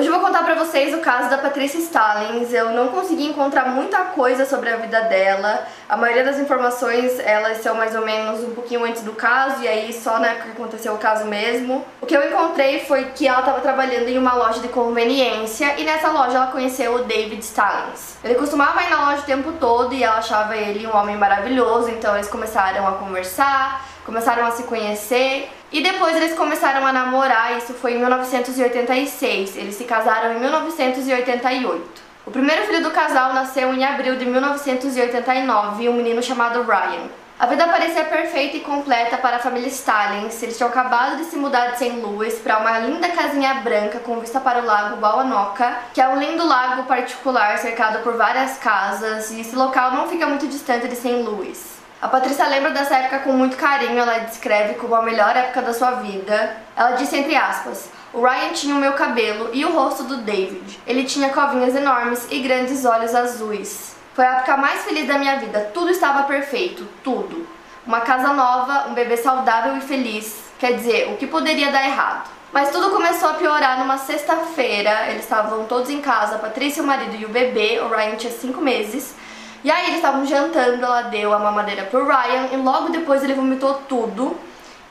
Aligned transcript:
Hoje 0.00 0.08
eu 0.08 0.14
vou 0.14 0.22
contar 0.22 0.44
pra 0.44 0.54
vocês 0.54 0.94
o 0.94 1.00
caso 1.02 1.28
da 1.28 1.36
Patrícia 1.36 1.76
Stallings. 1.76 2.54
Eu 2.54 2.70
não 2.70 2.88
consegui 2.88 3.26
encontrar 3.26 3.66
muita 3.66 3.98
coisa 3.98 4.46
sobre 4.46 4.70
a 4.70 4.76
vida 4.76 4.98
dela. 5.02 5.66
A 5.86 5.94
maioria 5.94 6.24
das 6.24 6.38
informações, 6.38 7.20
elas 7.20 7.58
são 7.58 7.74
mais 7.74 7.94
ou 7.94 8.00
menos 8.00 8.42
um 8.42 8.54
pouquinho 8.54 8.82
antes 8.82 9.02
do 9.02 9.12
caso, 9.12 9.62
e 9.62 9.68
aí 9.68 9.92
só 9.92 10.18
na 10.18 10.28
época 10.28 10.44
que 10.46 10.52
aconteceu 10.52 10.94
o 10.94 10.96
caso 10.96 11.26
mesmo. 11.26 11.84
O 12.00 12.06
que 12.06 12.16
eu 12.16 12.26
encontrei 12.26 12.80
foi 12.86 13.10
que 13.14 13.28
ela 13.28 13.40
estava 13.40 13.60
trabalhando 13.60 14.08
em 14.08 14.16
uma 14.16 14.32
loja 14.32 14.60
de 14.60 14.68
conveniência, 14.68 15.78
e 15.78 15.84
nessa 15.84 16.08
loja 16.08 16.38
ela 16.38 16.46
conheceu 16.46 16.94
o 16.94 17.04
David 17.04 17.44
Stallings. 17.44 18.16
Ele 18.24 18.36
costumava 18.36 18.82
ir 18.82 18.88
na 18.88 19.04
loja 19.10 19.20
o 19.20 19.26
tempo 19.26 19.52
todo, 19.60 19.92
e 19.92 20.02
ela 20.02 20.16
achava 20.16 20.56
ele 20.56 20.86
um 20.86 20.96
homem 20.96 21.18
maravilhoso, 21.18 21.90
então 21.90 22.14
eles 22.14 22.28
começaram 22.28 22.88
a 22.88 22.92
conversar, 22.92 23.84
começaram 24.06 24.46
a 24.46 24.50
se 24.50 24.62
conhecer 24.62 25.50
e 25.72 25.82
depois 25.82 26.16
eles 26.16 26.34
começaram 26.34 26.84
a 26.84 26.92
namorar, 26.92 27.56
isso 27.56 27.74
foi 27.74 27.94
em 27.94 27.98
1986. 27.98 29.56
Eles 29.56 29.76
se 29.76 29.84
casaram 29.84 30.34
em 30.34 30.40
1988. 30.40 32.02
O 32.26 32.30
primeiro 32.30 32.66
filho 32.66 32.82
do 32.82 32.90
casal 32.90 33.32
nasceu 33.32 33.72
em 33.72 33.84
abril 33.84 34.16
de 34.16 34.24
1989, 34.24 35.88
um 35.88 35.94
menino 35.94 36.22
chamado 36.22 36.62
Ryan. 36.62 37.08
A 37.38 37.46
vida 37.46 37.66
parecia 37.68 38.04
perfeita 38.04 38.58
e 38.58 38.60
completa 38.60 39.16
para 39.16 39.36
a 39.36 39.38
família 39.38 39.68
Stallings. 39.68 40.42
Eles 40.42 40.58
tinham 40.58 40.68
acabado 40.68 41.16
de 41.16 41.24
se 41.24 41.36
mudar 41.36 41.68
de 41.68 41.78
St. 41.78 41.96
Louis 41.96 42.34
para 42.34 42.58
uma 42.58 42.80
linda 42.80 43.08
casinha 43.08 43.54
branca 43.54 43.98
com 44.00 44.20
vista 44.20 44.38
para 44.38 44.60
o 44.60 44.66
lago 44.66 45.00
Wauanoka, 45.00 45.74
que 45.94 46.02
é 46.02 46.08
um 46.08 46.18
lindo 46.18 46.46
lago 46.46 46.82
particular 46.82 47.56
cercado 47.56 48.02
por 48.02 48.14
várias 48.18 48.58
casas, 48.58 49.30
e 49.30 49.40
esse 49.40 49.56
local 49.56 49.92
não 49.92 50.06
fica 50.06 50.26
muito 50.26 50.46
distante 50.46 50.86
de 50.86 50.96
St. 50.96 51.22
Louis. 51.22 51.79
A 52.02 52.08
Patrícia 52.08 52.46
lembra 52.46 52.70
dessa 52.70 52.96
época 52.96 53.18
com 53.18 53.32
muito 53.32 53.58
carinho, 53.58 53.98
ela 53.98 54.20
descreve 54.20 54.72
como 54.74 54.94
a 54.94 55.02
melhor 55.02 55.36
época 55.36 55.60
da 55.60 55.74
sua 55.74 55.90
vida. 55.96 56.56
Ela 56.74 56.92
disse 56.92 57.14
entre 57.14 57.36
aspas: 57.36 57.90
O 58.14 58.22
Ryan 58.22 58.54
tinha 58.54 58.74
o 58.74 58.78
meu 58.78 58.94
cabelo 58.94 59.50
e 59.52 59.66
o 59.66 59.72
rosto 59.74 60.04
do 60.04 60.16
David. 60.16 60.80
Ele 60.86 61.04
tinha 61.04 61.28
covinhas 61.28 61.76
enormes 61.76 62.26
e 62.30 62.38
grandes 62.38 62.86
olhos 62.86 63.14
azuis. 63.14 63.94
Foi 64.14 64.24
a 64.24 64.38
época 64.38 64.56
mais 64.56 64.82
feliz 64.82 65.06
da 65.06 65.18
minha 65.18 65.36
vida. 65.36 65.70
Tudo 65.74 65.90
estava 65.90 66.22
perfeito, 66.22 66.88
tudo. 67.04 67.46
Uma 67.86 68.00
casa 68.00 68.32
nova, 68.32 68.88
um 68.88 68.94
bebê 68.94 69.18
saudável 69.18 69.76
e 69.76 69.82
feliz. 69.82 70.42
Quer 70.58 70.76
dizer, 70.76 71.12
o 71.12 71.18
que 71.18 71.26
poderia 71.26 71.70
dar 71.70 71.84
errado? 71.84 72.30
Mas 72.50 72.70
tudo 72.70 72.90
começou 72.90 73.28
a 73.28 73.34
piorar 73.34 73.78
numa 73.78 73.98
sexta-feira. 73.98 75.10
Eles 75.10 75.24
estavam 75.24 75.64
todos 75.64 75.90
em 75.90 76.00
casa, 76.00 76.36
a 76.36 76.38
Patrícia, 76.38 76.82
o 76.82 76.86
marido 76.86 77.14
e 77.14 77.26
o 77.26 77.28
bebê. 77.28 77.78
O 77.80 77.88
Ryan 77.88 78.16
tinha 78.16 78.32
cinco 78.32 78.62
meses. 78.62 79.14
E 79.62 79.70
aí 79.70 79.86
eles 79.86 79.96
estavam 79.96 80.24
jantando, 80.24 80.84
ela 80.84 81.02
deu 81.02 81.34
a 81.34 81.38
mamadeira 81.38 81.84
pro 81.84 82.06
Ryan 82.06 82.48
e 82.52 82.56
logo 82.56 82.88
depois 82.88 83.22
ele 83.22 83.34
vomitou 83.34 83.74
tudo. 83.88 84.36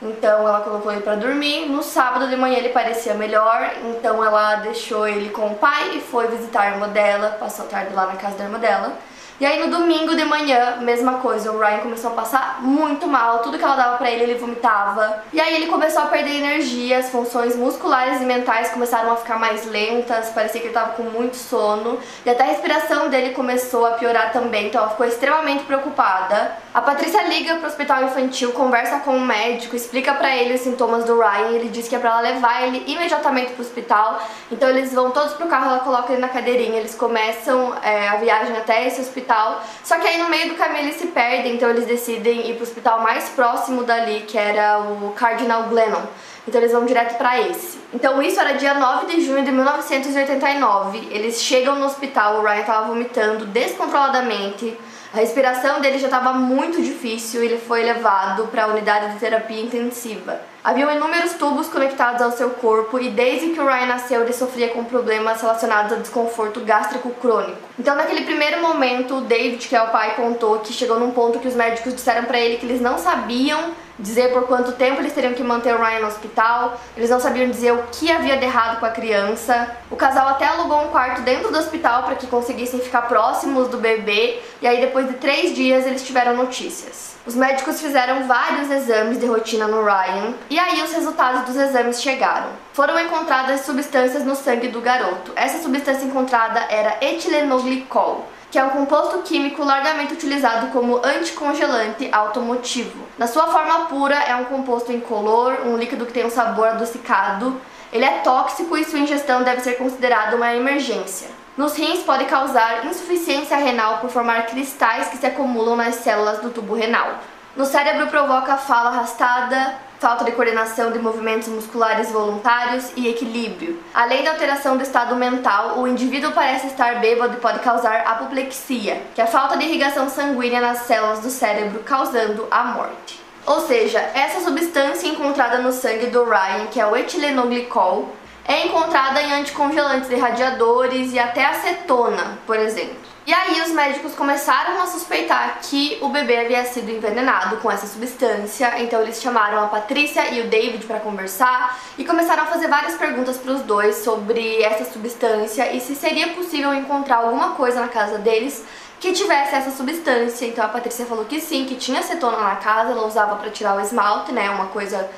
Então 0.02 0.48
ela 0.48 0.60
colocou 0.60 0.92
ele 0.92 1.02
para 1.02 1.16
dormir. 1.16 1.66
No 1.66 1.82
sábado 1.82 2.28
de 2.28 2.36
manhã 2.36 2.56
ele 2.56 2.70
parecia 2.70 3.14
melhor, 3.14 3.70
então 3.84 4.24
ela 4.24 4.56
deixou 4.56 5.06
ele 5.06 5.30
com 5.30 5.48
o 5.48 5.54
pai 5.56 5.96
e 5.96 6.00
foi 6.00 6.28
visitar 6.28 6.62
a 6.62 6.70
irmã 6.70 6.88
dela, 6.88 7.36
passou 7.38 7.66
a 7.66 7.68
tarde 7.68 7.94
lá 7.94 8.06
na 8.06 8.16
casa 8.16 8.36
da 8.36 8.44
irmã 8.44 8.58
dela. 8.58 8.96
E 9.40 9.46
aí 9.46 9.58
no 9.58 9.70
domingo 9.70 10.14
de 10.14 10.22
manhã, 10.22 10.76
mesma 10.82 11.14
coisa, 11.14 11.50
o 11.50 11.58
Ryan 11.58 11.78
começou 11.78 12.10
a 12.10 12.14
passar 12.14 12.58
muito 12.60 13.06
mal, 13.06 13.38
tudo 13.38 13.56
que 13.56 13.64
ela 13.64 13.74
dava 13.74 13.96
pra 13.96 14.10
ele 14.10 14.24
ele 14.24 14.34
vomitava. 14.34 15.22
E 15.32 15.40
aí 15.40 15.54
ele 15.54 15.68
começou 15.68 16.02
a 16.02 16.06
perder 16.08 16.36
energia, 16.36 16.98
as 16.98 17.08
funções 17.08 17.56
musculares 17.56 18.20
e 18.20 18.24
mentais 18.26 18.68
começaram 18.68 19.10
a 19.10 19.16
ficar 19.16 19.38
mais 19.38 19.64
lentas, 19.64 20.28
parecia 20.28 20.60
que 20.60 20.66
ele 20.66 20.74
tava 20.74 20.92
com 20.92 21.04
muito 21.04 21.38
sono. 21.38 21.98
E 22.26 22.28
até 22.28 22.42
a 22.42 22.46
respiração 22.48 23.08
dele 23.08 23.30
começou 23.30 23.86
a 23.86 23.92
piorar 23.92 24.30
também, 24.30 24.66
então 24.66 24.82
ela 24.82 24.90
ficou 24.90 25.06
extremamente 25.06 25.64
preocupada. 25.64 26.52
A 26.74 26.82
Patrícia 26.82 27.22
liga 27.22 27.56
pro 27.56 27.66
hospital 27.66 28.04
infantil, 28.04 28.52
conversa 28.52 28.98
com 28.98 29.16
o 29.16 29.20
médico, 29.20 29.74
explica 29.74 30.12
pra 30.12 30.36
ele 30.36 30.52
os 30.52 30.60
sintomas 30.60 31.04
do 31.04 31.18
Ryan, 31.18 31.52
ele 31.52 31.70
diz 31.70 31.88
que 31.88 31.96
é 31.96 31.98
pra 31.98 32.10
ela 32.10 32.20
levar 32.20 32.66
ele 32.66 32.84
imediatamente 32.86 33.52
pro 33.52 33.62
hospital. 33.62 34.20
Então 34.52 34.68
eles 34.68 34.92
vão 34.92 35.10
todos 35.12 35.32
pro 35.32 35.46
carro, 35.46 35.70
ela 35.70 35.78
coloca 35.78 36.12
ele 36.12 36.20
na 36.20 36.28
cadeirinha, 36.28 36.78
eles 36.78 36.94
começam 36.94 37.74
é, 37.82 38.06
a 38.06 38.16
viagem 38.16 38.54
até 38.54 38.86
esse 38.86 39.00
hospital 39.00 39.29
hospital. 39.30 39.64
Só 39.84 39.98
que 39.98 40.08
aí 40.08 40.18
no 40.18 40.28
meio 40.28 40.50
do 40.50 40.54
caminho 40.56 40.84
eles 40.84 40.96
se 40.96 41.06
perdem, 41.08 41.54
então 41.54 41.70
eles 41.70 41.86
decidem 41.86 42.50
ir 42.50 42.54
pro 42.54 42.64
hospital 42.64 43.00
mais 43.00 43.28
próximo 43.30 43.84
dali, 43.84 44.24
que 44.26 44.36
era 44.36 44.80
o 44.80 45.12
Cardinal 45.12 45.64
Glennon. 45.64 46.02
Então 46.48 46.60
eles 46.60 46.72
vão 46.72 46.84
direto 46.84 47.16
para 47.16 47.40
esse. 47.40 47.78
Então 47.94 48.20
isso 48.20 48.40
era 48.40 48.54
dia 48.54 48.74
9 48.74 49.06
de 49.06 49.20
junho 49.24 49.44
de 49.44 49.52
1989. 49.52 51.08
Eles 51.10 51.40
chegam 51.40 51.76
no 51.76 51.86
hospital, 51.86 52.40
o 52.40 52.42
Ryan 52.42 52.62
tava 52.64 52.86
vomitando 52.88 53.46
descontroladamente. 53.46 54.76
A 55.12 55.18
respiração 55.18 55.80
dele 55.80 55.98
já 55.98 56.06
estava 56.06 56.32
muito 56.32 56.80
difícil 56.80 57.42
ele 57.42 57.58
foi 57.58 57.82
levado 57.82 58.46
para 58.46 58.64
a 58.64 58.66
unidade 58.68 59.12
de 59.12 59.18
terapia 59.18 59.60
intensiva. 59.60 60.40
Haviam 60.62 60.94
inúmeros 60.94 61.32
tubos 61.34 61.68
conectados 61.68 62.20
ao 62.20 62.32
seu 62.32 62.50
corpo 62.50 62.98
e 62.98 63.08
desde 63.08 63.48
que 63.48 63.60
o 63.60 63.64
Ryan 63.64 63.86
nasceu 63.86 64.20
ele 64.20 64.32
sofria 64.34 64.68
com 64.68 64.84
problemas 64.84 65.40
relacionados 65.40 65.90
a 65.90 65.96
desconforto 65.96 66.60
gástrico 66.60 67.08
crônico. 67.12 67.56
Então 67.78 67.96
naquele 67.96 68.26
primeiro 68.26 68.60
momento, 68.60 69.16
o 69.16 69.20
David, 69.22 69.66
que 69.66 69.74
é 69.74 69.82
o 69.82 69.88
pai, 69.88 70.16
contou 70.16 70.58
que 70.58 70.70
chegou 70.74 71.00
num 71.00 71.12
ponto 71.12 71.38
que 71.38 71.48
os 71.48 71.54
médicos 71.54 71.94
disseram 71.94 72.26
para 72.26 72.38
ele 72.38 72.58
que 72.58 72.66
eles 72.66 72.78
não 72.78 72.98
sabiam 72.98 73.72
dizer 73.98 74.32
por 74.32 74.46
quanto 74.46 74.72
tempo 74.72 75.00
eles 75.00 75.14
teriam 75.14 75.32
que 75.32 75.42
manter 75.42 75.74
o 75.74 75.78
Ryan 75.78 76.00
no 76.00 76.08
hospital, 76.08 76.78
eles 76.94 77.08
não 77.08 77.20
sabiam 77.20 77.48
dizer 77.48 77.72
o 77.72 77.84
que 77.92 78.10
havia 78.10 78.36
de 78.36 78.44
errado 78.44 78.80
com 78.80 78.86
a 78.86 78.90
criança. 78.90 79.70
O 79.90 79.96
casal 79.96 80.28
até 80.28 80.46
alugou 80.46 80.82
um 80.82 80.88
quarto 80.88 81.22
dentro 81.22 81.50
do 81.50 81.58
hospital 81.58 82.02
para 82.02 82.16
que 82.16 82.26
conseguissem 82.26 82.80
ficar 82.80 83.02
próximos 83.02 83.68
do 83.68 83.78
bebê, 83.78 84.40
e 84.60 84.66
aí 84.66 84.78
depois 84.80 85.08
de 85.08 85.14
três 85.14 85.54
dias 85.54 85.86
eles 85.86 86.02
tiveram 86.02 86.36
notícias. 86.36 87.09
Os 87.30 87.36
médicos 87.36 87.80
fizeram 87.80 88.24
vários 88.24 88.68
exames 88.68 89.16
de 89.20 89.24
rotina 89.24 89.68
no 89.68 89.84
Ryan, 89.84 90.34
e 90.50 90.58
aí 90.58 90.82
os 90.82 90.92
resultados 90.92 91.42
dos 91.42 91.54
exames 91.54 92.02
chegaram. 92.02 92.48
Foram 92.72 92.98
encontradas 92.98 93.60
substâncias 93.60 94.24
no 94.24 94.34
sangue 94.34 94.66
do 94.66 94.80
garoto. 94.80 95.30
Essa 95.36 95.62
substância 95.62 96.04
encontrada 96.04 96.58
era 96.68 96.98
etilenoglicol 97.00 98.26
que 98.50 98.58
é 98.58 98.64
um 98.64 98.70
composto 98.70 99.18
químico 99.18 99.62
largamente 99.62 100.12
utilizado 100.12 100.72
como 100.72 101.00
anticongelante 101.06 102.08
automotivo. 102.10 102.98
Na 103.16 103.28
sua 103.28 103.46
forma 103.46 103.86
pura, 103.86 104.16
é 104.16 104.34
um 104.34 104.46
composto 104.46 104.90
incolor, 104.90 105.56
um 105.66 105.76
líquido 105.76 106.06
que 106.06 106.12
tem 106.12 106.26
um 106.26 106.30
sabor 106.30 106.66
adocicado. 106.66 107.60
Ele 107.92 108.04
é 108.04 108.18
tóxico 108.24 108.76
e 108.76 108.84
sua 108.84 108.98
ingestão 108.98 109.44
deve 109.44 109.60
ser 109.60 109.74
considerada 109.74 110.34
uma 110.34 110.52
emergência. 110.52 111.28
Nos 111.56 111.76
rins 111.76 112.00
pode 112.00 112.24
causar 112.26 112.86
insuficiência 112.86 113.56
renal 113.56 113.98
por 113.98 114.08
formar 114.08 114.46
cristais 114.46 115.08
que 115.08 115.18
se 115.18 115.26
acumulam 115.26 115.76
nas 115.76 115.96
células 115.96 116.38
do 116.38 116.50
tubo 116.50 116.74
renal. 116.74 117.18
No 117.56 117.66
cérebro 117.66 118.06
provoca 118.06 118.56
fala 118.56 118.90
arrastada, 118.90 119.74
falta 119.98 120.24
de 120.24 120.32
coordenação 120.32 120.92
de 120.92 120.98
movimentos 121.00 121.48
musculares 121.48 122.10
voluntários 122.10 122.92
e 122.96 123.08
equilíbrio. 123.08 123.82
Além 123.92 124.22
da 124.22 124.30
alteração 124.30 124.76
do 124.76 124.82
estado 124.82 125.16
mental, 125.16 125.78
o 125.80 125.88
indivíduo 125.88 126.32
parece 126.32 126.68
estar 126.68 127.00
bêbado 127.00 127.34
e 127.34 127.40
pode 127.40 127.58
causar 127.58 128.06
apoplexia, 128.06 129.02
que 129.14 129.20
é 129.20 129.24
a 129.24 129.26
falta 129.26 129.56
de 129.58 129.64
irrigação 129.64 130.08
sanguínea 130.08 130.60
nas 130.60 130.82
células 130.82 131.18
do 131.18 131.28
cérebro, 131.28 131.80
causando 131.80 132.46
a 132.50 132.64
morte. 132.64 133.20
Ou 133.44 133.60
seja, 133.66 133.98
essa 134.14 134.40
substância 134.40 135.08
encontrada 135.08 135.58
no 135.58 135.72
sangue 135.72 136.06
do 136.06 136.24
Ryan, 136.24 136.66
que 136.70 136.80
é 136.80 136.86
o 136.86 136.96
etilenoglicol, 136.96 138.08
é 138.50 138.66
encontrada 138.66 139.22
em 139.22 139.32
anticongelantes 139.32 140.08
de 140.08 140.16
radiadores 140.16 141.12
e 141.12 141.20
até 141.20 141.44
acetona, 141.44 142.36
por 142.44 142.58
exemplo. 142.58 142.96
E 143.24 143.32
aí 143.32 143.60
os 143.60 143.70
médicos 143.70 144.12
começaram 144.12 144.82
a 144.82 144.88
suspeitar 144.88 145.60
que 145.62 145.98
o 146.00 146.08
bebê 146.08 146.38
havia 146.38 146.64
sido 146.64 146.90
envenenado 146.90 147.58
com 147.58 147.70
essa 147.70 147.86
substância, 147.86 148.82
então 148.82 149.02
eles 149.02 149.22
chamaram 149.22 149.62
a 149.62 149.68
Patrícia 149.68 150.34
e 150.34 150.40
o 150.40 150.48
David 150.48 150.84
para 150.84 150.98
conversar 150.98 151.78
e 151.96 152.04
começaram 152.04 152.42
a 152.42 152.46
fazer 152.46 152.66
várias 152.66 152.94
perguntas 152.94 153.38
para 153.38 153.52
os 153.52 153.62
dois 153.62 153.98
sobre 153.98 154.60
essa 154.60 154.90
substância 154.90 155.72
e 155.72 155.80
se 155.80 155.94
seria 155.94 156.30
possível 156.30 156.74
encontrar 156.74 157.18
alguma 157.18 157.50
coisa 157.50 157.80
na 157.80 157.88
casa 157.88 158.18
deles 158.18 158.64
que 158.98 159.12
tivesse 159.12 159.54
essa 159.54 159.70
substância. 159.70 160.44
Então 160.44 160.64
a 160.64 160.68
Patrícia 160.68 161.06
falou 161.06 161.24
que 161.24 161.40
sim, 161.40 161.66
que 161.66 161.76
tinha 161.76 162.00
acetona 162.00 162.38
na 162.38 162.56
casa, 162.56 162.90
ela 162.90 163.06
usava 163.06 163.36
para 163.36 163.50
tirar 163.50 163.76
o 163.76 163.80
esmalte, 163.80 164.32
né, 164.32 164.50
uma 164.50 164.66
coisa 164.66 165.08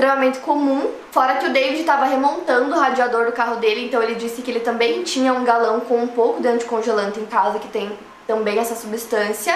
extremamente 0.00 0.38
comum. 0.38 0.90
Fora 1.12 1.34
que 1.34 1.46
o 1.46 1.52
David 1.52 1.80
estava 1.80 2.06
remontando 2.06 2.74
o 2.74 2.78
radiador 2.78 3.26
do 3.26 3.32
carro 3.32 3.56
dele, 3.56 3.84
então 3.84 4.02
ele 4.02 4.14
disse 4.14 4.40
que 4.40 4.50
ele 4.50 4.60
também 4.60 5.02
tinha 5.02 5.32
um 5.34 5.44
galão 5.44 5.80
com 5.80 5.98
um 5.98 6.06
pouco 6.06 6.40
de 6.40 6.48
anticongelante 6.48 7.20
em 7.20 7.26
casa, 7.26 7.58
que 7.58 7.68
tem 7.68 7.92
também 8.26 8.58
essa 8.58 8.74
substância. 8.74 9.54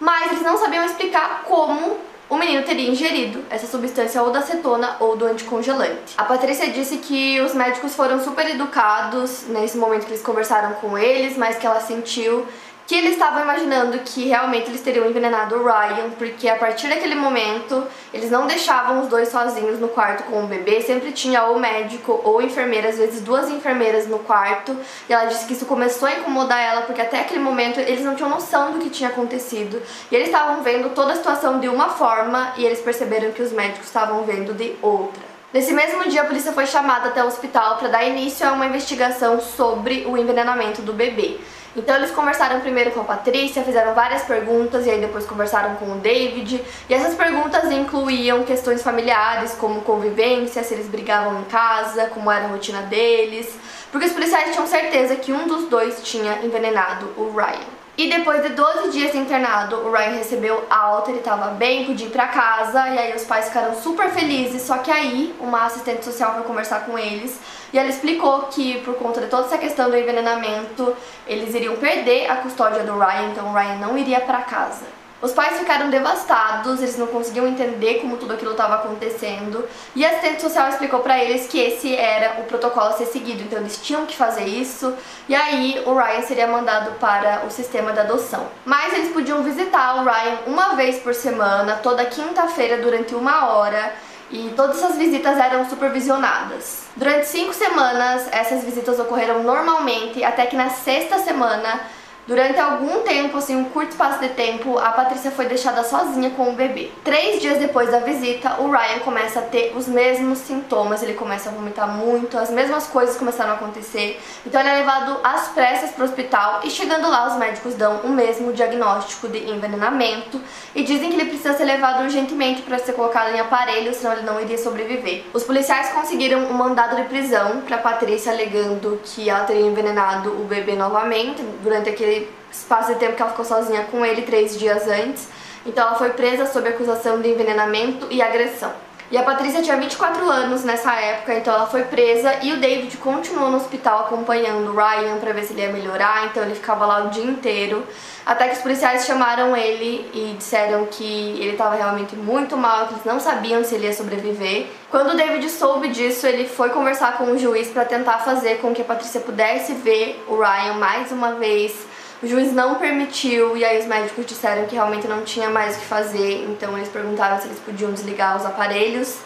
Mas 0.00 0.32
eles 0.32 0.42
não 0.42 0.56
sabiam 0.56 0.84
explicar 0.86 1.44
como 1.46 1.98
o 2.30 2.36
menino 2.36 2.64
teria 2.64 2.90
ingerido 2.90 3.44
essa 3.50 3.66
substância 3.66 4.22
ou 4.22 4.30
da 4.30 4.38
acetona 4.38 4.96
ou 4.98 5.16
do 5.16 5.26
anticongelante. 5.26 6.14
A 6.16 6.24
Patrícia 6.24 6.70
disse 6.70 6.96
que 6.96 7.38
os 7.42 7.52
médicos 7.52 7.94
foram 7.94 8.18
super 8.24 8.48
educados 8.48 9.44
nesse 9.48 9.76
momento 9.76 10.06
que 10.06 10.12
eles 10.12 10.22
conversaram 10.22 10.72
com 10.74 10.96
eles, 10.96 11.36
mas 11.36 11.58
que 11.58 11.66
ela 11.66 11.80
sentiu 11.80 12.46
que 12.86 12.94
eles 12.94 13.12
estavam 13.12 13.42
imaginando 13.42 13.98
que 14.00 14.28
realmente 14.28 14.68
eles 14.68 14.82
teriam 14.82 15.08
envenenado 15.08 15.56
o 15.56 15.64
Ryan, 15.64 16.10
porque 16.18 16.48
a 16.48 16.56
partir 16.56 16.88
daquele 16.88 17.14
momento 17.14 17.82
eles 18.12 18.30
não 18.30 18.46
deixavam 18.46 19.00
os 19.00 19.08
dois 19.08 19.28
sozinhos 19.28 19.80
no 19.80 19.88
quarto 19.88 20.24
com 20.24 20.44
o 20.44 20.46
bebê, 20.46 20.82
sempre 20.82 21.12
tinha 21.12 21.44
ou 21.44 21.58
médico 21.58 22.20
ou 22.24 22.42
enfermeira, 22.42 22.90
às 22.90 22.98
vezes 22.98 23.22
duas 23.22 23.48
enfermeiras 23.48 24.06
no 24.06 24.18
quarto, 24.18 24.76
e 25.08 25.12
ela 25.12 25.24
disse 25.24 25.46
que 25.46 25.54
isso 25.54 25.64
começou 25.64 26.08
a 26.08 26.12
incomodar 26.12 26.60
ela, 26.60 26.82
porque 26.82 27.00
até 27.00 27.20
aquele 27.20 27.40
momento 27.40 27.80
eles 27.80 28.04
não 28.04 28.14
tinham 28.14 28.28
noção 28.28 28.72
do 28.72 28.78
que 28.78 28.90
tinha 28.90 29.08
acontecido, 29.08 29.80
e 30.10 30.14
eles 30.14 30.28
estavam 30.28 30.62
vendo 30.62 30.94
toda 30.94 31.12
a 31.12 31.16
situação 31.16 31.58
de 31.60 31.68
uma 31.68 31.88
forma 31.88 32.52
e 32.56 32.64
eles 32.66 32.80
perceberam 32.80 33.32
que 33.32 33.42
os 33.42 33.52
médicos 33.52 33.86
estavam 33.86 34.24
vendo 34.24 34.52
de 34.52 34.74
outra. 34.82 35.34
Nesse 35.54 35.72
mesmo 35.72 36.08
dia, 36.08 36.22
a 36.22 36.24
polícia 36.24 36.52
foi 36.52 36.66
chamada 36.66 37.10
até 37.10 37.22
o 37.22 37.28
hospital 37.28 37.76
para 37.76 37.86
dar 37.86 38.04
início 38.04 38.44
a 38.44 38.52
uma 38.52 38.66
investigação 38.66 39.40
sobre 39.40 40.04
o 40.04 40.18
envenenamento 40.18 40.82
do 40.82 40.92
bebê. 40.92 41.38
Então 41.76 41.96
eles 41.96 42.12
conversaram 42.12 42.60
primeiro 42.60 42.92
com 42.92 43.00
a 43.00 43.04
Patrícia, 43.04 43.62
fizeram 43.62 43.94
várias 43.94 44.22
perguntas 44.22 44.86
e 44.86 44.90
aí 44.90 45.00
depois 45.00 45.26
conversaram 45.26 45.74
com 45.74 45.86
o 45.86 45.96
David. 45.96 46.62
E 46.88 46.94
essas 46.94 47.14
perguntas 47.14 47.70
incluíam 47.70 48.44
questões 48.44 48.82
familiares, 48.82 49.54
como 49.54 49.80
convivência, 49.80 50.62
se 50.62 50.74
eles 50.74 50.86
brigavam 50.86 51.40
em 51.40 51.44
casa, 51.44 52.06
como 52.06 52.30
era 52.30 52.44
a 52.44 52.48
rotina 52.48 52.82
deles. 52.82 53.58
Porque 53.90 54.06
os 54.06 54.12
policiais 54.12 54.52
tinham 54.52 54.66
certeza 54.66 55.16
que 55.16 55.32
um 55.32 55.48
dos 55.48 55.68
dois 55.68 56.02
tinha 56.02 56.44
envenenado 56.44 57.12
o 57.16 57.32
Ryan. 57.34 57.83
E 57.96 58.10
depois 58.10 58.42
de 58.42 58.48
12 58.48 58.90
dias 58.90 59.14
internado, 59.14 59.76
o 59.76 59.92
Ryan 59.92 60.16
recebeu 60.16 60.64
alta, 60.68 61.12
ele 61.12 61.20
tava 61.20 61.50
bem, 61.50 61.84
podia 61.84 62.08
ir 62.08 62.10
pra 62.10 62.26
casa, 62.26 62.88
e 62.88 62.98
aí 62.98 63.14
os 63.14 63.22
pais 63.22 63.46
ficaram 63.46 63.72
super 63.80 64.10
felizes, 64.10 64.62
só 64.62 64.78
que 64.78 64.90
aí 64.90 65.32
uma 65.38 65.64
assistente 65.66 66.04
social 66.04 66.34
foi 66.34 66.42
conversar 66.42 66.86
com 66.86 66.98
eles, 66.98 67.38
e 67.72 67.78
ela 67.78 67.88
explicou 67.88 68.48
que 68.50 68.80
por 68.80 68.96
conta 68.96 69.20
de 69.20 69.28
toda 69.28 69.46
essa 69.46 69.58
questão 69.58 69.88
do 69.88 69.96
envenenamento, 69.96 70.92
eles 71.24 71.54
iriam 71.54 71.76
perder 71.76 72.28
a 72.28 72.38
custódia 72.38 72.82
do 72.82 72.98
Ryan, 72.98 73.30
então 73.30 73.48
o 73.48 73.54
Ryan 73.54 73.76
não 73.76 73.96
iria 73.96 74.20
pra 74.20 74.42
casa. 74.42 75.03
Os 75.24 75.32
pais 75.32 75.58
ficaram 75.58 75.88
devastados, 75.88 76.82
eles 76.82 76.98
não 76.98 77.06
conseguiam 77.06 77.48
entender 77.48 77.94
como 77.94 78.18
tudo 78.18 78.34
aquilo 78.34 78.50
estava 78.50 78.74
acontecendo. 78.74 79.66
E 79.96 80.04
a 80.04 80.10
assistente 80.10 80.42
social 80.42 80.68
explicou 80.68 81.00
para 81.00 81.18
eles 81.18 81.46
que 81.46 81.58
esse 81.58 81.96
era 81.96 82.42
o 82.42 82.44
protocolo 82.44 82.88
a 82.88 82.92
ser 82.92 83.06
seguido, 83.06 83.42
então 83.42 83.58
eles 83.58 83.80
tinham 83.82 84.04
que 84.04 84.14
fazer 84.14 84.44
isso. 84.44 84.94
E 85.26 85.34
aí 85.34 85.82
o 85.86 85.94
Ryan 85.94 86.20
seria 86.26 86.46
mandado 86.46 86.98
para 86.98 87.46
o 87.46 87.50
sistema 87.50 87.94
de 87.94 88.00
adoção. 88.00 88.46
Mas 88.66 88.92
eles 88.92 89.14
podiam 89.14 89.42
visitar 89.42 89.96
o 89.96 90.04
Ryan 90.04 90.40
uma 90.46 90.74
vez 90.74 90.98
por 90.98 91.14
semana, 91.14 91.80
toda 91.82 92.04
quinta-feira 92.04 92.76
durante 92.82 93.14
uma 93.14 93.46
hora. 93.48 93.94
E 94.30 94.52
todas 94.54 94.76
essas 94.76 94.98
visitas 94.98 95.38
eram 95.38 95.66
supervisionadas. 95.70 96.82
Durante 96.96 97.28
cinco 97.28 97.54
semanas, 97.54 98.28
essas 98.30 98.62
visitas 98.62 98.98
ocorreram 98.98 99.42
normalmente, 99.42 100.22
até 100.22 100.44
que 100.44 100.56
na 100.56 100.68
sexta 100.68 101.18
semana 101.18 101.80
Durante 102.26 102.58
algum 102.58 103.02
tempo, 103.02 103.36
assim, 103.36 103.54
um 103.54 103.64
curto 103.64 103.90
espaço 103.90 104.18
de 104.18 104.30
tempo, 104.30 104.78
a 104.78 104.92
Patrícia 104.92 105.30
foi 105.30 105.44
deixada 105.44 105.84
sozinha 105.84 106.30
com 106.30 106.48
o 106.48 106.52
bebê. 106.54 106.90
Três 107.04 107.38
dias 107.38 107.58
depois 107.58 107.90
da 107.90 107.98
visita, 107.98 108.62
o 108.62 108.70
Ryan 108.70 109.00
começa 109.04 109.40
a 109.40 109.42
ter 109.42 109.74
os 109.76 109.86
mesmos 109.86 110.38
sintomas, 110.38 111.02
ele 111.02 111.12
começa 111.12 111.50
a 111.50 111.52
vomitar 111.52 111.86
muito, 111.86 112.38
as 112.38 112.48
mesmas 112.48 112.86
coisas 112.86 113.18
começaram 113.18 113.50
a 113.50 113.54
acontecer. 113.56 114.18
Então 114.46 114.58
ele 114.58 114.70
é 114.70 114.76
levado 114.76 115.18
às 115.22 115.48
pressas 115.48 115.90
para 115.90 116.00
o 116.00 116.06
hospital 116.06 116.60
e 116.64 116.70
chegando 116.70 117.10
lá 117.10 117.26
os 117.26 117.36
médicos 117.36 117.74
dão 117.74 118.00
o 118.04 118.08
mesmo 118.08 118.54
diagnóstico 118.54 119.28
de 119.28 119.50
envenenamento 119.50 120.40
e 120.74 120.82
dizem 120.82 121.10
que 121.10 121.16
ele 121.16 121.28
precisa 121.28 121.52
ser 121.52 121.64
levado 121.64 122.04
urgentemente 122.04 122.62
para 122.62 122.78
ser 122.78 122.94
colocado 122.94 123.34
em 123.34 123.40
aparelho, 123.40 123.92
senão 123.92 124.14
ele 124.14 124.22
não 124.22 124.40
iria 124.40 124.56
sobreviver. 124.56 125.24
Os 125.34 125.44
policiais 125.44 125.90
conseguiram 125.90 126.40
um 126.46 126.54
mandado 126.54 126.96
de 126.96 127.02
prisão 127.02 127.60
para 127.60 127.76
Patrícia 127.76 128.32
alegando 128.32 128.98
que 129.04 129.28
ela 129.28 129.44
teria 129.44 129.66
envenenado 129.66 130.30
o 130.30 130.44
bebê 130.44 130.74
novamente 130.74 131.42
durante 131.62 131.90
aquele 131.90 132.13
espaço 132.50 132.92
de 132.92 132.98
tempo 132.98 133.16
que 133.16 133.22
ela 133.22 133.30
ficou 133.30 133.44
sozinha 133.44 133.84
com 133.90 134.04
ele 134.04 134.22
três 134.22 134.58
dias 134.58 134.86
antes. 134.86 135.28
Então 135.66 135.86
ela 135.86 135.96
foi 135.96 136.10
presa 136.10 136.46
sob 136.46 136.68
acusação 136.68 137.20
de 137.20 137.28
envenenamento 137.28 138.06
e 138.10 138.20
agressão. 138.20 138.72
E 139.10 139.18
a 139.18 139.22
Patrícia 139.22 139.62
tinha 139.62 139.76
24 139.76 140.28
anos 140.28 140.64
nessa 140.64 140.92
época, 140.94 141.34
então 141.34 141.54
ela 141.54 141.66
foi 141.66 141.84
presa 141.84 142.38
e 142.42 142.52
o 142.52 142.56
David 142.56 142.96
continuou 142.96 143.50
no 143.50 143.58
hospital 143.58 144.00
acompanhando 144.00 144.70
o 144.70 144.74
Ryan 144.74 145.18
para 145.18 145.32
ver 145.32 145.44
se 145.44 145.52
ele 145.52 145.60
ia 145.60 145.70
melhorar, 145.70 146.26
então 146.26 146.42
ele 146.42 146.54
ficava 146.54 146.86
lá 146.86 147.04
o 147.04 147.10
dia 147.10 147.22
inteiro. 147.22 147.86
Até 148.24 148.48
que 148.48 148.56
os 148.56 148.62
policiais 148.62 149.04
chamaram 149.04 149.54
ele 149.54 150.10
e 150.14 150.34
disseram 150.38 150.86
que 150.86 151.04
ele 151.04 151.52
estava 151.52 151.74
realmente 151.76 152.16
muito 152.16 152.56
mal, 152.56 152.88
que 152.88 152.94
eles 152.94 153.04
não 153.04 153.20
sabiam 153.20 153.62
se 153.62 153.74
ele 153.74 153.86
ia 153.86 153.92
sobreviver. 153.92 154.66
Quando 154.90 155.10
o 155.10 155.16
David 155.16 155.48
soube 155.50 155.88
disso, 155.88 156.26
ele 156.26 156.48
foi 156.48 156.70
conversar 156.70 157.18
com 157.18 157.24
o 157.24 157.38
juiz 157.38 157.68
para 157.68 157.84
tentar 157.84 158.20
fazer 158.20 158.56
com 158.56 158.74
que 158.74 158.80
a 158.80 158.84
Patrícia 158.84 159.20
pudesse 159.20 159.74
ver 159.74 160.24
o 160.26 160.36
Ryan 160.36 160.74
mais 160.74 161.12
uma 161.12 161.34
vez 161.34 161.93
o 162.24 162.26
juiz 162.26 162.54
não 162.54 162.76
permitiu 162.76 163.54
e 163.54 163.62
aí 163.62 163.78
os 163.78 163.84
médicos 163.84 164.24
disseram 164.24 164.64
que 164.64 164.74
realmente 164.74 165.06
não 165.06 165.22
tinha 165.24 165.50
mais 165.50 165.76
o 165.76 165.80
que 165.80 165.84
fazer, 165.84 166.46
então 166.48 166.74
eles 166.74 166.88
perguntaram 166.88 167.38
se 167.38 167.46
eles 167.46 167.58
podiam 167.58 167.92
desligar 167.92 168.38
os 168.38 168.46
aparelhos. 168.46 169.18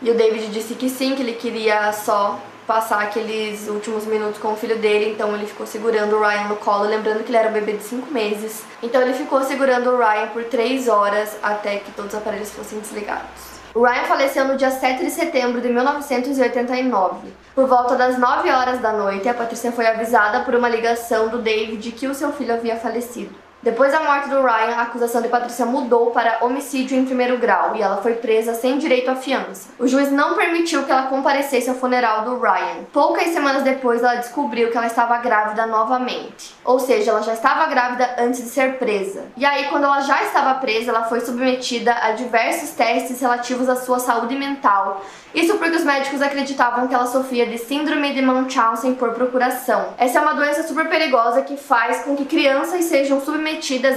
E 0.00 0.08
o 0.08 0.14
David 0.14 0.46
disse 0.52 0.74
que 0.74 0.88
sim, 0.88 1.16
que 1.16 1.22
ele 1.22 1.32
queria 1.32 1.92
só 1.92 2.38
passar 2.64 3.02
aqueles 3.02 3.66
últimos 3.66 4.06
minutos 4.06 4.38
com 4.38 4.52
o 4.52 4.56
filho 4.56 4.78
dele, 4.78 5.10
então 5.10 5.34
ele 5.34 5.46
ficou 5.46 5.66
segurando 5.66 6.14
o 6.14 6.20
Ryan 6.20 6.44
no 6.44 6.56
colo, 6.56 6.84
lembrando 6.84 7.24
que 7.24 7.30
ele 7.30 7.38
era 7.38 7.48
um 7.48 7.52
bebê 7.52 7.72
de 7.72 7.82
5 7.82 8.12
meses. 8.12 8.62
Então 8.80 9.02
ele 9.02 9.14
ficou 9.14 9.42
segurando 9.42 9.90
o 9.90 9.98
Ryan 9.98 10.28
por 10.28 10.44
3 10.44 10.86
horas 10.86 11.36
até 11.42 11.78
que 11.78 11.90
todos 11.90 12.12
os 12.12 12.18
aparelhos 12.20 12.50
fossem 12.50 12.78
desligados. 12.78 13.57
O 13.74 13.84
Ryan 13.84 14.04
faleceu 14.04 14.44
no 14.46 14.56
dia 14.56 14.70
7 14.70 15.04
de 15.04 15.10
setembro 15.10 15.60
de 15.60 15.68
1989. 15.68 17.28
Por 17.54 17.66
volta 17.66 17.96
das 17.96 18.18
9 18.18 18.50
horas 18.50 18.80
da 18.80 18.92
noite, 18.92 19.28
a 19.28 19.34
Patrícia 19.34 19.70
foi 19.70 19.86
avisada 19.86 20.40
por 20.40 20.54
uma 20.54 20.68
ligação 20.68 21.28
do 21.28 21.38
David 21.38 21.92
que 21.92 22.06
o 22.06 22.14
seu 22.14 22.32
filho 22.32 22.54
havia 22.54 22.76
falecido. 22.76 23.47
Depois 23.60 23.90
da 23.90 24.00
morte 24.00 24.28
do 24.28 24.40
Ryan, 24.40 24.76
a 24.76 24.82
acusação 24.82 25.20
de 25.20 25.26
Patrícia 25.26 25.66
mudou 25.66 26.12
para 26.12 26.44
homicídio 26.44 26.96
em 26.96 27.04
primeiro 27.04 27.38
grau 27.38 27.74
e 27.74 27.82
ela 27.82 27.96
foi 27.96 28.14
presa 28.14 28.54
sem 28.54 28.78
direito 28.78 29.10
à 29.10 29.16
fiança. 29.16 29.70
O 29.80 29.88
juiz 29.88 30.12
não 30.12 30.36
permitiu 30.36 30.84
que 30.84 30.92
ela 30.92 31.08
comparecesse 31.08 31.68
ao 31.68 31.74
funeral 31.74 32.22
do 32.24 32.38
Ryan. 32.38 32.84
Poucas 32.92 33.30
semanas 33.30 33.64
depois, 33.64 34.00
ela 34.00 34.14
descobriu 34.14 34.70
que 34.70 34.76
ela 34.76 34.86
estava 34.86 35.18
grávida 35.18 35.66
novamente. 35.66 36.54
Ou 36.64 36.78
seja, 36.78 37.10
ela 37.10 37.22
já 37.22 37.32
estava 37.32 37.66
grávida 37.66 38.08
antes 38.18 38.44
de 38.44 38.48
ser 38.48 38.78
presa. 38.78 39.24
E 39.36 39.44
aí, 39.44 39.64
quando 39.64 39.84
ela 39.84 40.02
já 40.02 40.22
estava 40.22 40.54
presa, 40.60 40.90
ela 40.90 41.02
foi 41.02 41.20
submetida 41.20 41.92
a 42.00 42.12
diversos 42.12 42.70
testes 42.70 43.20
relativos 43.20 43.68
à 43.68 43.74
sua 43.74 43.98
saúde 43.98 44.36
mental 44.36 45.02
isso 45.34 45.58
porque 45.58 45.76
os 45.76 45.84
médicos 45.84 46.22
acreditavam 46.22 46.88
que 46.88 46.94
ela 46.94 47.06
sofria 47.06 47.46
de 47.46 47.58
síndrome 47.58 48.14
de 48.14 48.22
Munchausen 48.22 48.94
por 48.94 49.12
procuração. 49.12 49.92
Essa 49.98 50.18
é 50.18 50.22
uma 50.22 50.32
doença 50.32 50.66
super 50.66 50.88
perigosa 50.88 51.42
que 51.42 51.56
faz 51.56 52.02
com 52.02 52.16
que 52.16 52.24
crianças 52.24 52.86
sejam 52.86 53.20
submetidas 53.20 53.47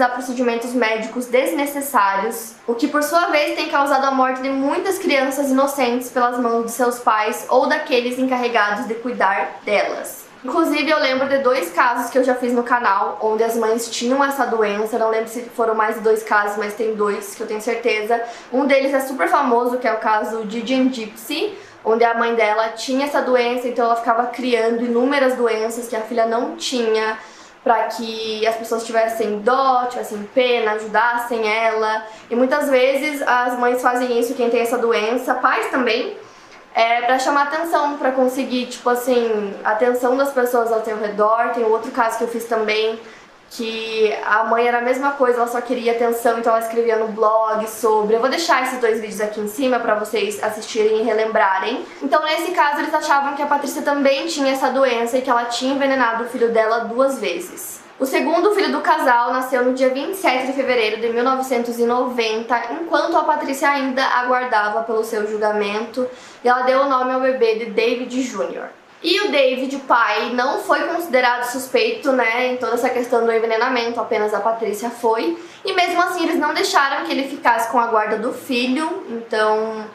a 0.01 0.07
procedimentos 0.07 0.73
médicos 0.73 1.25
desnecessários, 1.25 2.53
o 2.65 2.73
que 2.73 2.87
por 2.87 3.03
sua 3.03 3.27
vez 3.27 3.55
tem 3.55 3.67
causado 3.69 4.05
a 4.05 4.11
morte 4.11 4.41
de 4.41 4.49
muitas 4.49 4.97
crianças 4.97 5.51
inocentes 5.51 6.09
pelas 6.09 6.39
mãos 6.39 6.65
de 6.65 6.71
seus 6.71 6.99
pais 6.99 7.45
ou 7.49 7.67
daqueles 7.67 8.17
encarregados 8.17 8.87
de 8.87 8.95
cuidar 8.95 9.59
delas. 9.65 10.25
Inclusive, 10.43 10.89
eu 10.89 10.99
lembro 10.99 11.27
de 11.27 11.39
dois 11.39 11.69
casos 11.71 12.09
que 12.09 12.17
eu 12.17 12.23
já 12.23 12.33
fiz 12.33 12.53
no 12.53 12.63
canal, 12.63 13.19
onde 13.21 13.43
as 13.43 13.55
mães 13.55 13.89
tinham 13.91 14.23
essa 14.23 14.45
doença. 14.45 14.95
Eu 14.95 14.99
não 15.01 15.09
lembro 15.09 15.27
se 15.27 15.41
foram 15.41 15.75
mais 15.75 15.95
de 15.95 16.01
dois 16.01 16.23
casos, 16.23 16.57
mas 16.57 16.73
tem 16.73 16.95
dois 16.95 17.35
que 17.35 17.43
eu 17.43 17.47
tenho 17.47 17.61
certeza. 17.61 18.19
Um 18.51 18.65
deles 18.65 18.93
é 18.93 19.01
super 19.01 19.27
famoso, 19.27 19.77
que 19.77 19.87
é 19.87 19.93
o 19.93 19.97
caso 19.97 20.45
de 20.45 20.65
Jean 20.65 20.91
Gypsy, 20.91 21.55
onde 21.85 22.03
a 22.03 22.15
mãe 22.15 22.33
dela 22.33 22.69
tinha 22.69 23.05
essa 23.05 23.21
doença, 23.21 23.67
então 23.67 23.85
ela 23.85 23.95
ficava 23.95 24.27
criando 24.27 24.83
inúmeras 24.83 25.35
doenças 25.35 25.87
que 25.87 25.95
a 25.95 26.01
filha 26.01 26.25
não 26.25 26.55
tinha, 26.55 27.19
para 27.63 27.83
que 27.83 28.45
as 28.47 28.55
pessoas 28.55 28.85
tivessem 28.85 29.39
dó, 29.39 29.85
tivessem 29.85 30.27
pena, 30.33 30.71
ajudassem 30.71 31.47
ela. 31.47 32.05
E 32.29 32.35
muitas 32.35 32.69
vezes 32.69 33.21
as 33.21 33.57
mães 33.57 33.81
fazem 33.81 34.19
isso, 34.19 34.33
quem 34.33 34.49
tem 34.49 34.61
essa 34.61 34.77
doença, 34.77 35.35
pais 35.35 35.69
também 35.69 36.17
é 36.73 37.01
para 37.01 37.19
chamar 37.19 37.43
atenção, 37.43 37.97
para 37.97 38.11
conseguir, 38.11 38.67
tipo 38.67 38.89
assim, 38.89 39.53
atenção 39.63 40.15
das 40.15 40.31
pessoas 40.31 40.71
ao 40.71 40.83
seu 40.83 40.97
redor. 40.97 41.49
Tem 41.53 41.63
outro 41.65 41.91
caso 41.91 42.17
que 42.17 42.23
eu 42.23 42.27
fiz 42.27 42.45
também, 42.45 42.99
que 43.51 44.13
a 44.25 44.45
mãe 44.45 44.65
era 44.65 44.77
a 44.77 44.81
mesma 44.81 45.11
coisa, 45.11 45.39
ela 45.39 45.47
só 45.47 45.59
queria 45.59 45.91
atenção, 45.91 46.39
então 46.39 46.55
ela 46.55 46.63
escrevia 46.63 46.95
no 46.95 47.09
blog 47.09 47.69
sobre. 47.69 48.15
Eu 48.15 48.21
vou 48.21 48.29
deixar 48.29 48.63
esses 48.63 48.79
dois 48.79 49.01
vídeos 49.01 49.19
aqui 49.19 49.41
em 49.41 49.47
cima 49.47 49.77
para 49.77 49.95
vocês 49.95 50.41
assistirem 50.41 51.01
e 51.01 51.03
relembrarem. 51.03 51.85
Então, 52.01 52.23
nesse 52.23 52.51
caso, 52.51 52.79
eles 52.79 52.93
achavam 52.93 53.35
que 53.35 53.41
a 53.41 53.47
Patrícia 53.47 53.81
também 53.81 54.25
tinha 54.27 54.53
essa 54.53 54.69
doença 54.69 55.17
e 55.17 55.21
que 55.21 55.29
ela 55.29 55.45
tinha 55.45 55.73
envenenado 55.73 56.23
o 56.23 56.27
filho 56.27 56.49
dela 56.49 56.85
duas 56.85 57.19
vezes. 57.19 57.81
O 57.99 58.05
segundo 58.05 58.55
filho 58.55 58.71
do 58.71 58.79
casal 58.79 59.33
nasceu 59.33 59.63
no 59.65 59.73
dia 59.73 59.89
27 59.89 60.47
de 60.47 60.53
fevereiro 60.53 61.01
de 61.01 61.09
1990, 61.09 62.73
enquanto 62.81 63.17
a 63.17 63.23
Patrícia 63.23 63.69
ainda 63.69 64.03
aguardava 64.03 64.81
pelo 64.83 65.03
seu 65.03 65.27
julgamento, 65.27 66.07
e 66.43 66.47
ela 66.47 66.61
deu 66.61 66.81
o 66.81 66.89
nome 66.89 67.13
ao 67.13 67.19
bebê 67.19 67.59
de 67.59 67.65
David 67.65 68.09
Jr. 68.23 68.80
E 69.03 69.19
o 69.21 69.31
David, 69.31 69.75
pai, 69.87 70.31
não 70.33 70.59
foi 70.59 70.87
considerado 70.87 71.43
suspeito, 71.45 72.11
né, 72.11 72.53
em 72.53 72.57
toda 72.57 72.75
essa 72.75 72.89
questão 72.89 73.25
do 73.25 73.31
envenenamento, 73.31 73.99
apenas 73.99 74.33
a 74.33 74.39
Patrícia 74.39 74.91
foi. 74.91 75.37
E 75.65 75.73
mesmo 75.73 75.99
assim, 76.01 76.23
eles 76.23 76.37
não 76.37 76.53
deixaram 76.53 77.05
que 77.05 77.11
ele 77.11 77.27
ficasse 77.27 77.71
com 77.71 77.79
a 77.79 77.87
guarda 77.87 78.17
do 78.17 78.31
filho, 78.31 79.03
então 79.09 79.85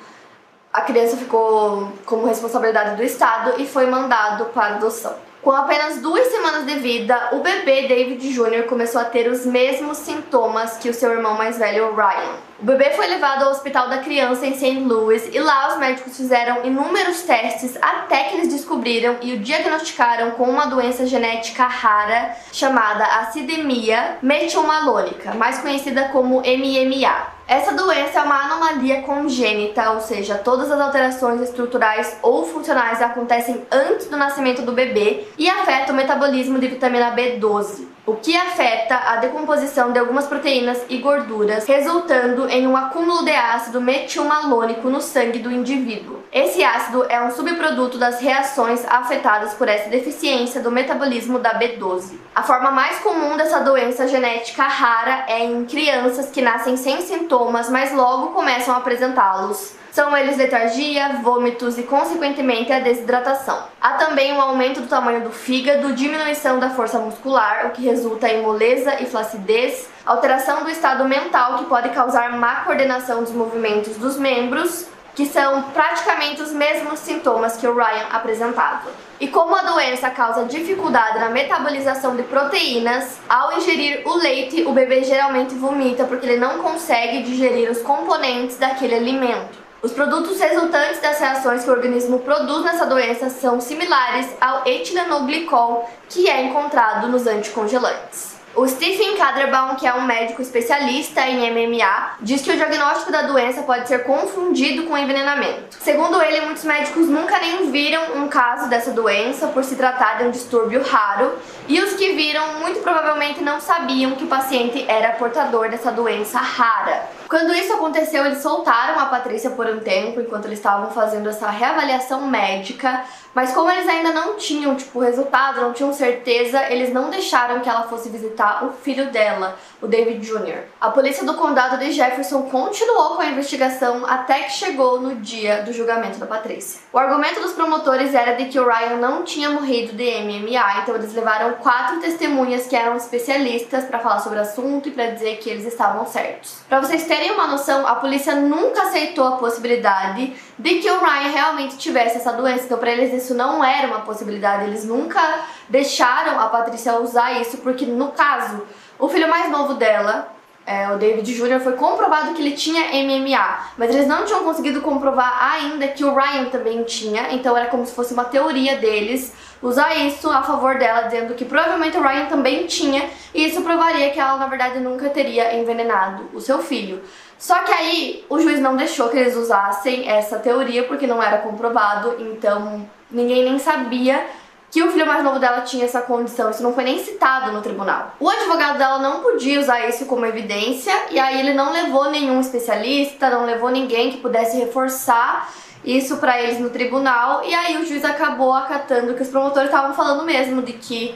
a 0.73 0.81
criança 0.81 1.17
ficou 1.17 1.93
como 2.05 2.27
responsabilidade 2.27 2.97
do 2.97 3.03
Estado 3.03 3.55
e 3.59 3.67
foi 3.67 3.87
mandado 3.87 4.47
para 4.47 4.75
adoção. 4.75 5.15
Com 5.41 5.53
apenas 5.53 5.99
duas 5.99 6.27
semanas 6.27 6.67
de 6.67 6.75
vida, 6.75 7.29
o 7.31 7.39
bebê 7.39 7.87
David 7.87 8.35
Jr. 8.35 8.65
começou 8.69 9.01
a 9.01 9.05
ter 9.05 9.31
os 9.31 9.47
mesmos 9.47 9.99
sintomas 9.99 10.77
que 10.79 10.91
o 10.91 10.95
seu 10.95 11.13
irmão 11.13 11.35
mais 11.35 11.57
velho, 11.57 11.95
Ryan. 11.95 12.35
O 12.59 12.65
bebê 12.65 12.91
foi 12.93 13.07
levado 13.07 13.43
ao 13.43 13.51
hospital 13.51 13.91
da 13.91 13.99
criança 13.99 14.47
em 14.47 14.55
St. 14.55 14.81
Louis 14.81 15.29
e 15.31 15.39
lá 15.39 15.69
os 15.69 15.79
médicos 15.79 16.17
fizeram 16.17 16.65
inúmeros 16.65 17.21
testes 17.21 17.77
até 17.83 18.25
que 18.25 18.37
eles 18.37 18.49
descobriram 18.49 19.19
e 19.21 19.35
o 19.35 19.39
diagnosticaram 19.41 20.31
com 20.31 20.45
uma 20.45 20.65
doença 20.65 21.07
genética 21.07 21.67
rara 21.67 22.35
chamada 22.55 23.05
acidemia 23.05 24.17
metilmalônica, 24.23 25.35
mais 25.35 25.59
conhecida 25.59 26.09
como 26.09 26.41
MMA. 26.41 27.37
Essa 27.47 27.75
doença 27.75 28.21
é 28.21 28.23
uma 28.23 28.47
anomalia 28.47 29.03
congênita, 29.03 29.91
ou 29.91 30.01
seja, 30.01 30.37
todas 30.39 30.71
as 30.71 30.81
alterações 30.81 31.43
estruturais 31.43 32.17
ou 32.23 32.47
funcionais 32.47 33.03
acontecem 33.03 33.67
antes 33.71 34.07
do 34.07 34.17
nascimento 34.17 34.63
do 34.63 34.73
bebê 34.73 35.29
e 35.37 35.47
afeta 35.47 35.93
o 35.93 35.97
metabolismo 35.97 36.59
de 36.59 36.69
vitamina 36.69 37.15
B12 37.15 37.97
o 38.07 38.15
que 38.15 38.37
afeta 38.37 38.95
a 38.95 39.17
decomposição 39.17 39.91
de 39.91 39.99
algumas 39.99 40.27
proteínas 40.27 40.81
e 40.89 40.99
gorduras, 40.99 41.67
resultando 41.67 42.46
em 42.49 42.67
um 42.67 42.77
acúmulo 42.77 43.25
de 43.25 43.33
ácido 43.33 43.81
metilmalônico 43.81 44.89
no 44.89 45.01
sangue 45.01 45.39
do 45.39 45.51
indivíduo. 45.51 46.23
Esse 46.33 46.63
ácido 46.63 47.05
é 47.09 47.23
um 47.23 47.31
subproduto 47.31 47.99
das 47.99 48.21
reações 48.21 48.85
afetadas 48.87 49.55
por 49.55 49.69
essa 49.69 49.89
deficiência 49.89 50.61
do 50.61 50.71
metabolismo 50.71 51.39
da 51.39 51.59
B12. 51.59 52.15
A 52.35 52.43
forma 52.43 52.71
mais 52.71 52.99
comum 52.99 53.37
dessa 53.37 53.61
doença 53.61 54.07
genética 54.07 54.65
rara 54.65 55.25
é 55.29 55.45
em 55.45 55.65
crianças 55.65 56.31
que 56.31 56.43
nascem 56.43 56.77
sem 56.77 57.01
sintomas, 57.01 57.69
mas 57.71 57.93
logo 57.93 58.29
começam 58.29 58.75
a 58.75 58.79
apresentá-los 58.79 59.75
são 59.97 60.15
eles 60.15 60.37
letargia, 60.37 61.21
vômitos 61.23 61.79
e, 61.79 61.83
consequentemente, 61.83 62.71
a 62.71 62.81
desidratação. 62.81 63.65
Há 63.81 63.95
também 63.95 64.31
um 64.35 64.43
aumento 64.43 64.83
do 64.83 64.89
tamanho 64.89 65.23
do 65.23 65.31
fígado, 65.31 65.95
diminuição 65.95 66.59
da 66.59 66.69
força 66.69 66.99
muscular, 66.99 67.65
o 67.65 67.71
que 67.71 67.81
resulta 67.83 68.29
em 68.29 68.43
moleza 68.43 69.01
e 69.01 69.07
flacidez, 69.07 69.89
alteração 70.05 70.65
do 70.65 70.69
estado 70.69 71.07
mental, 71.07 71.57
que 71.57 71.65
pode 71.65 71.89
causar 71.89 72.37
má 72.37 72.57
coordenação 72.57 73.23
dos 73.23 73.33
movimentos 73.33 73.97
dos 73.97 74.19
membros, 74.19 74.87
que 75.15 75.25
são 75.25 75.63
praticamente 75.71 76.43
os 76.43 76.53
mesmos 76.53 76.99
sintomas 76.99 77.57
que 77.57 77.67
o 77.67 77.75
Ryan 77.75 78.09
apresentava. 78.13 78.91
E 79.19 79.29
como 79.29 79.57
a 79.57 79.63
doença 79.63 80.11
causa 80.11 80.45
dificuldade 80.45 81.21
na 81.21 81.31
metabolização 81.31 82.15
de 82.15 82.23
proteínas, 82.25 83.19
ao 83.27 83.57
ingerir 83.57 84.03
o 84.07 84.15
leite, 84.15 84.63
o 84.65 84.73
bebê 84.73 85.05
geralmente 85.05 85.55
vomita 85.55 86.05
porque 86.05 86.27
ele 86.27 86.37
não 86.39 86.59
consegue 86.59 87.23
digerir 87.23 87.71
os 87.71 87.81
componentes 87.81 88.59
daquele 88.59 88.95
alimento. 88.95 89.65
Os 89.83 89.93
produtos 89.93 90.41
resultantes 90.41 91.01
das 91.01 91.19
reações 91.19 91.63
que 91.63 91.71
o 91.71 91.73
organismo 91.73 92.21
produz 92.21 92.65
nessa 92.65 92.87
doença 92.87 93.29
são 93.29 93.61
similares 93.61 94.27
ao 94.41 94.67
etilenoglicol 94.67 95.89
que 96.09 96.29
é 96.31 96.43
encontrado 96.45 97.09
nos 97.09 97.27
anticongelantes. 97.27 98.37
O 98.57 98.67
Stephen 98.67 99.19
Kaderbaum, 99.19 99.75
que 99.77 99.87
é 99.87 99.93
um 99.93 100.07
médico 100.07 100.41
especialista 100.41 101.21
em 101.29 101.51
MMA, 101.51 102.17
diz 102.23 102.41
que 102.41 102.51
o 102.51 102.57
diagnóstico 102.57 103.13
da 103.13 103.23
doença 103.23 103.63
pode 103.65 103.87
ser 103.87 104.05
confundido 104.05 104.85
com 104.85 104.97
envenenamento. 104.97 105.77
Segundo 105.79 106.23
ele, 106.23 106.41
muitos 106.41 106.65
médicos 106.65 107.07
nunca 107.07 107.39
nem 107.39 107.71
viram 107.71 108.17
um 108.17 108.29
caso 108.29 108.71
dessa 108.71 108.93
doença 108.93 109.49
por 109.49 109.63
se 109.63 109.77
tratar 109.77 110.17
de 110.17 110.25
um 110.25 110.31
distúrbio 110.31 110.83
raro, 110.83 111.35
e 111.69 111.79
os 111.83 111.93
que 111.97 112.13
viram 112.13 112.61
muito 112.61 112.81
provavelmente 112.81 113.45
não 113.45 113.61
sabiam 113.61 114.13
que 114.13 114.25
o 114.25 114.29
paciente 114.29 114.87
era 114.89 115.13
portador 115.13 115.69
dessa 115.69 115.93
doença 115.93 116.39
rara. 116.39 117.11
Quando 117.29 117.53
isso 117.55 117.73
aconteceu, 117.73 118.25
eles 118.25 118.39
soltaram 118.39 119.01
a 119.01 119.07
Patrícia 119.07 119.51
por 119.51 119.67
um 119.67 119.81
tempo, 119.81 120.21
enquanto 120.21 120.45
eles 120.45 120.59
estavam 120.59 120.91
fazendo 120.91 121.29
essa 121.29 121.51
reavaliação 121.51 122.27
médica, 122.27 123.05
mas 123.35 123.53
como 123.53 123.71
eles 123.71 123.87
ainda 123.89 124.13
não 124.13 124.37
tinham, 124.37 124.75
tipo, 124.77 125.01
resultado, 125.01 125.61
não 125.61 125.73
tinham 125.73 125.93
certeza, 125.93 126.71
eles 126.71 126.93
não 126.93 127.11
deixaram 127.11 127.61
que 127.61 127.69
ela 127.69 127.83
fosse 127.83 128.09
visitar 128.09 128.65
o 128.65 128.73
filho 128.73 129.11
dela, 129.11 129.59
o 129.83 129.87
David 129.87 130.25
Jr. 130.25 130.63
A 130.81 130.91
polícia 130.91 131.25
do 131.25 131.35
condado 131.35 131.79
de 131.79 131.93
Jefferson 131.93 132.45
continuou 132.45 133.17
com 133.17 133.23
a 133.23 133.27
investigação 133.27 134.07
até 134.07 134.45
que 134.45 134.53
chegou 134.53 135.01
no 135.01 135.17
dia 135.17 135.63
do 135.63 135.73
julgamento 135.73 136.19
da 136.19 136.27
Patrícia. 136.27 136.81
O 136.93 136.99
argumento 136.99 137.41
dos 137.41 137.53
promotores 137.53 138.15
era 138.15 138.37
de 138.37 138.47
que 138.47 138.59
o 138.59 138.67
Ryan 138.67 138.97
não 138.97 139.23
tinha 139.23 139.51
morrido 139.51 139.93
de 139.93 140.23
MMA, 140.23 140.81
então 140.81 140.95
eles 140.95 141.13
levaram 141.13 141.55
quatro 141.57 142.01
testemunhas 142.01 142.67
que 142.67 142.77
eram 142.77 142.97
especialistas 142.97 143.85
para 143.85 143.99
falar 143.99 144.21
sobre 144.21 144.39
o 144.39 144.43
assunto 144.43 144.89
e 144.89 144.93
para 144.93 145.11
dizer 145.11 145.37
que 145.39 145.51
eles 145.51 145.67
estavam 145.67 146.07
certos. 146.07 146.61
Para 146.69 146.81
vocês 146.81 147.05
terem 147.05 147.16
terem 147.17 147.33
uma 147.33 147.47
noção, 147.47 147.87
a 147.87 147.95
polícia 147.95 148.35
nunca 148.35 148.83
aceitou 148.83 149.27
a 149.27 149.33
possibilidade 149.33 150.35
de 150.59 150.75
que 150.81 150.91
o 150.91 151.01
Ryan 151.01 151.31
realmente 151.31 151.79
tivesse 151.79 152.19
essa 152.19 152.31
doença. 152.31 152.65
Então, 152.65 152.77
para 152.77 152.91
eles, 152.91 153.25
isso 153.25 153.35
não 153.35 153.65
era 153.65 153.87
uma 153.87 154.01
possibilidade. 154.01 154.65
Eles 154.65 154.85
nunca 154.85 155.21
deixaram 155.67 156.39
a 156.39 156.49
Patrícia 156.49 157.01
usar 157.01 157.41
isso, 157.41 157.59
porque 157.59 157.87
no 157.87 158.13
caso, 158.13 158.63
o 158.99 159.09
filho 159.09 159.31
mais 159.31 159.51
novo 159.51 159.75
dela, 159.75 160.31
é, 160.67 160.93
o 160.93 160.99
David 160.99 161.33
Jr., 161.33 161.61
foi 161.61 161.73
comprovado 161.73 162.35
que 162.35 162.43
ele 162.43 162.53
tinha 162.53 162.83
MMA, 163.03 163.61
mas 163.79 163.95
eles 163.95 164.07
não 164.07 164.27
tinham 164.27 164.45
conseguido 164.45 164.83
comprovar 164.83 165.55
ainda 165.55 165.89
que 165.89 166.05
o 166.05 166.15
Ryan 166.15 166.51
também 166.51 166.85
tinha, 166.85 167.33
então 167.33 167.57
era 167.57 167.69
como 167.69 167.87
se 167.87 167.95
fosse 167.95 168.13
uma 168.13 168.25
teoria 168.25 168.77
deles 168.77 169.33
usar 169.63 169.95
isso 169.95 170.31
a 170.31 170.43
favor 170.43 170.79
dela, 170.79 171.03
dizendo 171.03 171.35
que 171.35 171.45
provavelmente 171.45 171.97
o 171.97 172.03
Ryan 172.03 172.27
também 172.27 172.67
tinha, 172.67 173.09
e 173.35 173.47
isso 173.47 173.63
provaria 173.63 174.11
que 174.11 174.21
ela 174.21 174.37
na 174.37 174.47
verdade 174.47 174.81
nunca 174.81 175.09
teria 175.11 175.55
envenenado 175.57 176.29
o 176.33 176.41
seu 176.41 176.59
filho. 176.59 177.03
Só 177.39 177.63
que 177.65 177.73
aí 177.73 178.25
o 178.29 178.39
juiz 178.39 178.61
não 178.61 178.77
deixou 178.77 179.09
que 179.09 179.19
eles 179.19 179.37
usassem 179.37 180.09
essa 180.09 180.39
teoria 180.39 180.85
porque 180.85 181.07
não 181.07 181.23
era 181.23 181.39
comprovado, 181.39 182.17
então 182.19 182.89
ninguém 183.11 183.45
nem 183.45 183.59
sabia 183.59 184.27
que 184.71 184.83
o 184.83 184.91
filho 184.91 185.07
mais 185.07 185.23
novo 185.23 185.39
dela 185.39 185.61
tinha 185.61 185.85
essa 185.85 186.03
condição, 186.03 186.51
isso 186.51 186.63
não 186.63 186.75
foi 186.75 186.85
nem 186.85 187.03
citado 187.03 187.53
no 187.53 187.63
tribunal. 187.63 188.15
O 188.19 188.29
advogado 188.29 188.79
dela 188.79 188.99
não 188.99 189.21
podia 189.21 189.61
usar 189.61 189.89
isso 189.89 190.07
como 190.07 190.27
evidência 190.27 190.93
e 191.11 191.19
aí 191.19 191.41
ele 191.41 191.55
não 191.55 191.73
levou 191.73 192.11
nenhum 192.11 192.41
especialista, 192.41 193.31
não 193.31 193.47
levou 193.47 193.71
ninguém 193.71 194.11
que 194.11 194.19
pudesse 194.19 194.57
reforçar 194.57 195.49
isso 195.85 196.17
para 196.17 196.41
eles 196.41 196.59
no 196.59 196.71
tribunal 196.71 197.45
e 197.45 197.55
aí 197.55 197.77
o 197.79 197.87
juiz 197.87 198.05
acabou 198.05 198.53
acatando 198.53 199.15
que 199.15 199.23
os 199.23 199.29
promotores 199.29 199.69
estavam 199.69 199.95
falando 199.95 200.25
mesmo 200.25 200.63
de 200.63 200.73
que 200.75 201.15